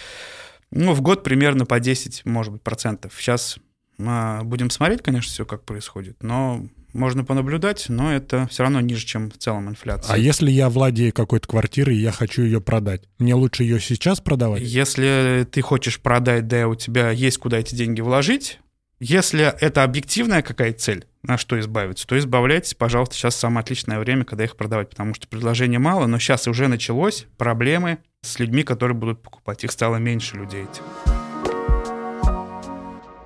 ну, 0.70 0.94
в 0.94 1.02
год 1.02 1.24
примерно 1.24 1.66
по 1.66 1.80
10, 1.80 2.24
может 2.24 2.52
быть, 2.52 2.62
процентов. 2.62 3.12
Сейчас 3.18 3.58
а, 3.98 4.42
будем 4.44 4.70
смотреть, 4.70 5.02
конечно, 5.02 5.30
все, 5.30 5.44
как 5.44 5.64
происходит, 5.64 6.22
но 6.22 6.64
можно 6.92 7.24
понаблюдать, 7.24 7.86
но 7.88 8.12
это 8.12 8.46
все 8.50 8.62
равно 8.64 8.80
ниже, 8.80 9.04
чем 9.06 9.30
в 9.30 9.38
целом 9.38 9.68
инфляция. 9.68 10.14
А 10.14 10.18
если 10.18 10.50
я 10.50 10.68
владею 10.68 11.12
какой-то 11.12 11.48
квартирой, 11.48 11.96
и 11.96 12.00
я 12.00 12.12
хочу 12.12 12.42
ее 12.42 12.60
продать, 12.60 13.02
мне 13.18 13.34
лучше 13.34 13.64
ее 13.64 13.80
сейчас 13.80 14.20
продавать? 14.20 14.62
Если 14.62 15.46
ты 15.50 15.62
хочешь 15.62 16.00
продать, 16.00 16.46
да, 16.46 16.68
у 16.68 16.74
тебя 16.74 17.10
есть 17.10 17.38
куда 17.38 17.58
эти 17.58 17.74
деньги 17.74 18.00
вложить, 18.00 18.60
если 19.04 19.52
это 19.60 19.82
объективная 19.82 20.42
какая-то 20.42 20.78
цель, 20.78 21.06
на 21.24 21.36
что 21.36 21.58
избавиться, 21.58 22.06
то 22.06 22.16
избавляйтесь, 22.16 22.74
пожалуйста, 22.74 23.16
сейчас 23.16 23.34
самое 23.34 23.62
отличное 23.64 23.98
время, 23.98 24.24
когда 24.24 24.44
их 24.44 24.56
продавать, 24.56 24.90
потому 24.90 25.12
что 25.14 25.26
предложений 25.26 25.78
мало, 25.78 26.06
но 26.06 26.20
сейчас 26.20 26.46
уже 26.46 26.68
началось 26.68 27.26
проблемы 27.36 27.98
с 28.20 28.38
людьми, 28.38 28.62
которые 28.62 28.96
будут 28.96 29.20
покупать. 29.20 29.64
Их 29.64 29.72
стало 29.72 29.96
меньше 29.96 30.36
людей 30.36 30.62
этих. 30.62 30.82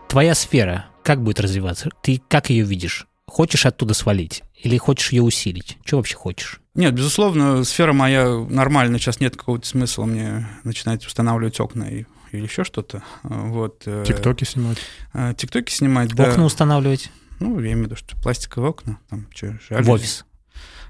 Твоя 0.09 0.35
сфера 0.35 0.87
как 1.03 1.23
будет 1.23 1.41
развиваться? 1.41 1.91
Ты 2.03 2.23
как 2.27 2.49
ее 2.49 2.65
видишь? 2.65 3.07
Хочешь 3.27 3.67
оттуда 3.67 3.93
свалить? 3.93 4.45
Или 4.55 4.79
хочешь 4.79 5.13
ее 5.13 5.23
усилить? 5.23 5.77
Что 5.85 5.99
вообще 5.99 6.17
хочешь? 6.17 6.61
Нет, 6.75 6.95
безусловно, 6.95 7.65
сфера 7.65 7.93
моя 7.93 8.31
нормальная, 8.49 8.99
сейчас 8.99 9.21
нет 9.21 9.37
какого-то 9.37 9.67
смысла 9.67 10.07
мне 10.07 10.49
начинать 10.65 11.07
устанавливать 11.07 11.61
окна 11.61 11.85
и, 11.85 12.07
или 12.33 12.43
еще 12.43 12.65
что-то. 12.65 13.03
Вот. 13.23 13.83
э, 13.87 14.05
Тиктоки 14.07 14.45
снимать? 14.45 14.79
э, 15.13 15.35
Тиктоки 15.37 15.73
снимать, 15.73 16.15
да. 16.15 16.31
Окна 16.31 16.45
устанавливать 16.45 17.11
Ну, 17.41 17.59
я 17.61 17.73
имею 17.73 17.83
в 17.83 17.87
виду, 17.87 17.97
что 17.97 18.17
пластиковые 18.17 18.71
окна, 18.71 18.99
там, 19.09 19.27
что, 19.35 19.57
в 19.69 19.91
офис. 19.91 20.25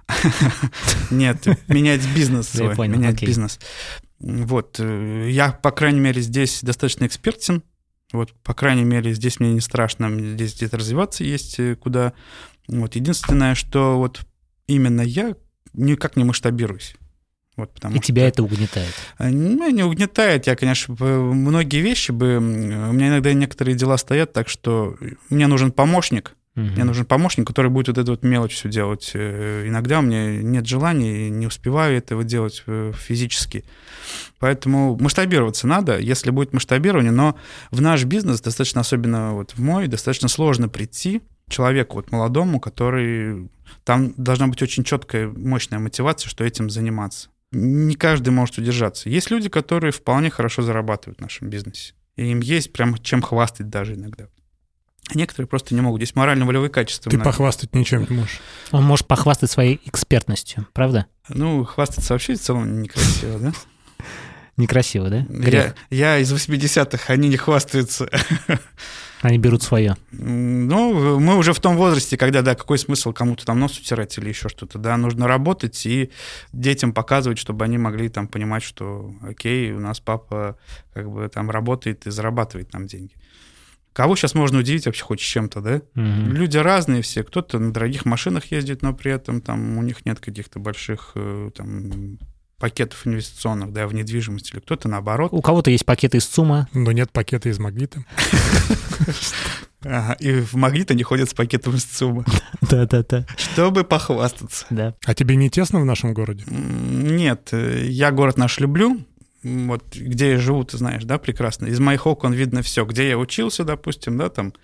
Нет, 1.11 1.47
менять 1.69 2.07
бизнес 2.15 2.51
Я 2.55 2.59
свой, 2.59 2.77
понял, 2.77 2.99
менять 2.99 3.21
бизнес. 3.21 3.59
Вот, 4.19 4.77
э, 4.79 5.29
я, 5.31 5.53
по 5.53 5.73
крайней 5.73 6.01
мере, 6.01 6.23
здесь 6.23 6.61
достаточно 6.63 7.07
экспертен. 7.07 7.63
Вот, 8.13 8.33
по 8.45 8.55
крайней 8.55 8.85
мере, 8.85 9.13
здесь 9.15 9.41
мне 9.41 9.53
не 9.53 9.61
страшно, 9.61 10.09
здесь 10.11 10.55
где-то 10.55 10.79
развиваться 10.79 11.25
есть 11.25 11.59
куда. 11.81 12.13
Вот, 12.69 12.95
единственное, 12.95 13.55
что 13.55 13.99
вот 13.99 14.21
именно 14.69 15.01
я 15.01 15.35
никак 15.73 16.17
не 16.17 16.25
масштабируюсь. 16.25 16.97
Вот, 17.57 17.73
потому 17.73 17.95
И 17.95 17.99
что, 17.99 18.07
тебя 18.09 18.29
это 18.29 18.43
угнетает. 18.43 18.93
э, 19.19 19.29
ну, 19.31 19.71
не 19.71 19.83
угнетает. 19.83 20.47
Я, 20.47 20.57
конечно, 20.57 20.95
многие 21.01 21.81
вещи 21.81 22.11
бы... 22.13 22.37
У 22.37 22.41
меня 22.41 23.09
иногда 23.09 23.33
некоторые 23.33 23.75
дела 23.77 23.97
стоят, 23.97 24.33
так 24.33 24.49
что 24.49 24.97
мне 25.31 25.47
нужен 25.47 25.73
помощник, 25.73 26.35
Мгм. 26.55 26.73
мне 26.73 26.85
нужен 26.85 27.05
помощник, 27.05 27.47
который 27.47 27.71
будет 27.71 27.89
вот 27.89 27.99
эту 27.99 28.13
вот 28.13 28.23
мелочь 28.23 28.55
все 28.55 28.69
делать. 28.71 29.11
Э, 29.15 29.65
Иногда 29.67 29.99
у 29.99 30.03
меня 30.03 30.37
нет 30.43 30.67
желания, 30.67 31.29
и 31.29 31.31
не 31.31 31.47
успеваю 31.47 31.97
этого 31.99 32.25
делать 32.25 32.63
э, 32.67 32.93
физически. 32.97 33.65
Поэтому 34.39 34.97
масштабироваться 35.01 35.67
надо, 35.67 35.99
если 35.99 36.31
будет 36.31 36.53
масштабирование, 36.53 37.13
но 37.13 37.37
в 37.71 37.81
наш 37.81 38.05
бизнес, 38.05 38.41
достаточно 38.41 38.81
особенно 38.83 39.33
вот 39.35 39.53
в 39.53 39.59
мой, 39.63 39.87
достаточно 39.87 40.29
сложно 40.29 40.69
прийти 40.69 41.23
человеку 41.49 41.97
вот 41.97 42.11
молодому, 42.13 42.61
который... 42.61 43.49
Там 43.85 44.15
должна 44.17 44.47
быть 44.49 44.63
очень 44.63 44.85
четкая, 44.85 45.29
мощная 45.29 45.79
мотивация, 45.79 46.29
что 46.29 46.45
этим 46.45 46.71
заниматься. 46.71 47.29
Не 47.53 47.95
каждый 47.95 48.31
может 48.31 48.59
удержаться. 48.59 49.09
Есть 49.09 49.31
люди, 49.31 49.49
которые 49.49 49.93
вполне 49.93 50.31
хорошо 50.31 50.63
зарабатывают 50.63 51.19
в 51.19 51.23
нашем 51.23 51.49
бизнесе. 51.49 51.95
И 52.17 52.27
им 52.31 52.41
есть 52.41 52.73
прям 52.73 52.97
чем 52.99 53.23
хвастать 53.23 53.69
даже 53.69 53.95
иногда. 53.95 54.29
А 55.09 55.17
некоторые 55.17 55.49
просто 55.49 55.75
не 55.75 55.81
могут. 55.81 56.01
Здесь 56.01 56.17
морально-волевые 56.17 56.71
качества. 56.71 57.11
Ты 57.11 57.19
надо. 57.19 57.31
похвастать 57.31 57.75
ничем 57.75 58.07
не 58.09 58.17
можешь. 58.17 58.41
Он 58.73 58.83
может 58.83 59.07
похвастать 59.07 59.51
своей 59.51 59.81
экспертностью, 59.85 60.67
правда? 60.73 61.07
Ну, 61.29 61.65
хвастаться 61.65 62.13
вообще 62.13 62.35
в 62.35 62.41
целом 62.41 62.83
некрасиво, 62.83 63.39
да? 63.39 63.53
Некрасиво, 64.57 65.11
да? 65.11 65.19
Я, 65.19 65.25
Грех. 65.29 65.75
я 65.91 66.19
из 66.19 66.33
80-х, 66.33 67.13
они 67.13 67.29
не 67.29 67.37
хвастаются. 67.37 68.09
Они 69.23 69.39
берут 69.39 69.63
свое. 69.63 69.97
Ну, 70.13 71.19
мы 71.19 71.37
уже 71.37 71.53
в 71.53 71.61
том 71.61 71.77
возрасте, 71.77 72.17
когда, 72.17 72.43
да, 72.43 72.55
какой 72.55 72.79
смысл 72.79 73.13
кому-то 73.13 73.45
там 73.45 73.59
нос 73.59 73.79
утирать 73.79 74.17
или 74.19 74.29
еще 74.29 74.49
что-то, 74.49 74.79
да, 74.79 74.97
нужно 74.97 75.27
работать 75.27 75.85
и 75.87 76.11
детям 76.53 76.93
показывать, 76.93 77.39
чтобы 77.39 77.65
они 77.65 77.79
могли 77.79 78.09
там 78.09 78.29
понимать, 78.29 78.63
что, 78.63 79.13
окей, 79.23 79.73
у 79.73 79.81
нас 79.81 80.01
папа 80.01 80.59
как 80.93 81.11
бы 81.11 81.29
там 81.29 81.51
работает 81.51 82.07
и 82.07 82.11
зарабатывает 82.11 82.73
нам 82.73 82.87
деньги. 82.87 83.15
Кого 83.93 84.15
сейчас 84.15 84.35
можно 84.35 84.59
удивить 84.59 84.85
вообще 84.85 85.05
хоть 85.05 85.21
чем-то, 85.21 85.61
да? 85.63 85.83
Мгм. 85.95 86.35
Люди 86.35 86.59
разные 86.59 87.01
все. 87.01 87.25
Кто-то 87.25 87.59
на 87.59 87.73
дорогих 87.73 88.05
машинах 88.05 88.53
ездит, 88.53 88.83
но 88.83 88.93
при 88.93 89.11
этом 89.11 89.41
там 89.41 89.79
у 89.79 89.83
них 89.83 90.05
нет 90.05 90.21
каких-то 90.21 90.59
больших 90.59 91.13
э, 91.15 91.51
там 91.55 92.19
пакетов 92.59 93.07
инвестиционных, 93.07 93.73
да, 93.73 93.87
в 93.87 93.95
недвижимость, 93.95 94.53
или 94.53 94.61
кто-то 94.61 94.89
наоборот. 94.89 95.33
У 95.33 95.43
кого-то 95.43 95.71
есть 95.71 95.85
пакеты 95.85 96.19
из 96.19 96.27
ЦУМа. 96.27 96.69
Но 96.73 96.93
нет 96.93 97.13
пакета 97.13 97.49
из 97.49 97.59
магнита. 97.59 98.05
Ага, 99.85 100.15
и 100.15 100.41
в 100.41 100.55
магнит 100.55 100.91
они 100.91 101.03
ходят 101.03 101.31
с 101.31 101.35
пакетом 101.35 101.77
из 101.77 101.85
ЦУМа, 101.85 102.25
Да-да-да. 102.63 103.25
чтобы 103.37 103.85
похвастаться. 103.85 104.67
Да. 104.71 104.95
А 105.05 105.15
тебе 105.15 105.37
не 105.37 105.49
тесно 105.49 105.81
в 105.81 105.85
нашем 105.85 106.13
городе? 106.13 106.45
Нет, 106.49 107.51
э, 107.53 107.85
я 107.87 108.11
город 108.11 108.37
наш 108.37 108.59
люблю. 108.59 109.05
Вот 109.45 109.85
где 109.95 110.33
я 110.33 110.39
живу, 110.39 110.65
ты 110.65 110.77
знаешь, 110.77 111.05
да, 111.05 111.19
прекрасно. 111.19 111.67
Из 111.67 111.79
моих 111.79 112.07
окон 112.07 112.33
видно 112.33 112.63
все. 112.63 112.85
Где 112.85 113.09
я 113.09 113.17
учился, 113.17 113.63
допустим, 113.63 114.17
да, 114.17 114.29
там. 114.29 114.55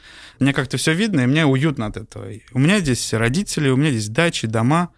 Мне 0.40 0.52
как-то 0.52 0.76
все 0.76 0.92
видно, 0.92 1.20
и 1.20 1.26
мне 1.26 1.46
уютно 1.46 1.86
от 1.86 1.98
этого. 1.98 2.26
У 2.52 2.58
меня 2.58 2.80
здесь 2.80 3.12
родители, 3.12 3.68
у 3.68 3.76
меня 3.76 3.90
здесь 3.90 4.08
дачи, 4.08 4.48
дома 4.48 4.88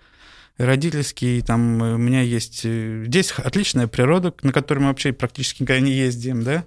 родительские, 0.59 1.43
там 1.43 1.83
э, 1.83 1.95
у 1.95 1.99
меня 1.99 2.23
есть... 2.23 2.63
э, 2.65 3.05
Здесь 3.07 3.33
отличная 3.33 3.87
природа, 3.87 4.33
на 4.43 4.53
которой 4.53 4.81
мы 4.81 4.87
вообще 4.87 5.13
практически 5.13 5.63
никогда 5.63 5.81
не 5.81 5.93
ездим, 5.93 6.43
да. 6.43 6.65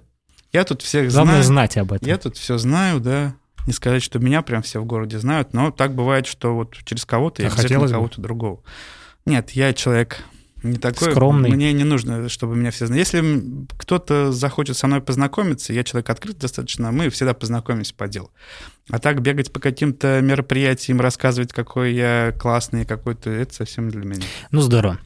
Я 0.52 0.64
тут 0.64 0.82
всех 0.82 1.10
Главное 1.12 1.34
знаю. 1.42 1.44
знать 1.44 1.76
об 1.76 1.92
этом. 1.92 2.08
Я 2.08 2.16
тут 2.18 2.36
все 2.36 2.58
знаю, 2.58 3.00
да. 3.00 3.34
Не 3.66 3.72
сказать, 3.72 4.02
что 4.02 4.18
меня 4.18 4.40
прям 4.42 4.62
все 4.62 4.80
в 4.80 4.86
городе 4.86 5.18
знают, 5.18 5.52
но 5.52 5.70
так 5.70 5.94
бывает, 5.94 6.26
что 6.26 6.54
вот 6.54 6.74
через 6.84 7.04
кого-то 7.04 7.42
я 7.42 7.48
А 7.48 7.52
обязательно 7.52 7.68
хотелось 7.80 7.90
бы? 7.90 7.96
кого-то 7.96 8.20
другого. 8.22 8.62
Нет, 9.26 9.50
я 9.50 9.74
человек 9.74 10.22
не 10.62 10.78
такой. 10.78 11.10
Скромный. 11.12 11.50
Мне 11.50 11.72
не 11.74 11.84
нужно, 11.84 12.28
чтобы 12.30 12.56
меня 12.56 12.70
все 12.70 12.86
знали. 12.86 13.00
Если 13.00 13.42
кто-то 13.76 14.32
захочет 14.32 14.76
со 14.78 14.86
мной 14.86 15.02
познакомиться, 15.02 15.72
я 15.74 15.84
человек 15.84 16.08
открыт 16.08 16.38
достаточно, 16.38 16.90
мы 16.92 17.10
всегда 17.10 17.34
познакомимся 17.34 17.94
по 17.94 18.08
делу. 18.08 18.30
А 18.90 18.98
так 18.98 19.20
бегать 19.20 19.52
по 19.52 19.60
каким-то 19.60 20.20
мероприятиям, 20.22 21.00
рассказывать, 21.00 21.52
какой 21.52 21.92
я 21.92 22.32
классный 22.38 22.84
какой-то, 22.84 23.30
это 23.30 23.54
совсем 23.54 23.90
для 23.90 24.04
меня. 24.04 24.22
Ну, 24.50 24.60
здорово. 24.62 24.98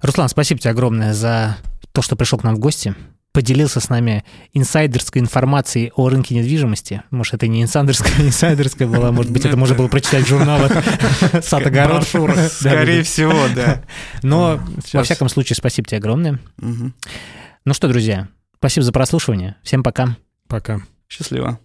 Руслан, 0.00 0.28
спасибо 0.28 0.60
тебе 0.60 0.70
огромное 0.70 1.12
за 1.12 1.58
то, 1.92 2.02
что 2.02 2.16
пришел 2.16 2.38
к 2.38 2.44
нам 2.44 2.56
в 2.56 2.58
гости. 2.58 2.94
Поделился 3.32 3.80
с 3.80 3.88
нами 3.88 4.24
инсайдерской 4.52 5.22
информацией 5.22 5.90
о 5.96 6.08
рынке 6.08 6.34
недвижимости. 6.34 7.02
Может, 7.10 7.34
это 7.34 7.46
не 7.46 7.62
инсайдерская, 7.62 8.12
инсайдерская 8.26 8.88
была, 8.88 9.10
может 9.10 9.32
быть, 9.32 9.44
это 9.46 9.56
можно 9.56 9.74
было 9.74 9.88
прочитать 9.88 10.24
в 10.24 10.28
журналах 10.28 10.72
«Сад 11.42 11.66
огород». 11.66 12.00
Брошюра. 12.02 12.34
Да, 12.34 12.48
Скорее 12.48 13.02
всего, 13.02 13.34
да. 13.54 13.82
Но, 14.22 14.60
во 14.92 15.02
всяком 15.02 15.28
случае, 15.28 15.56
спасибо 15.56 15.88
тебе 15.88 15.98
огромное. 15.98 16.40
Ну 16.58 17.74
что, 17.74 17.88
друзья, 17.88 18.28
спасибо 18.56 18.84
за 18.84 18.92
прослушивание. 18.92 19.56
Всем 19.62 19.82
пока. 19.82 20.16
Пока. 20.48 20.80
Счастливо. 21.08 21.58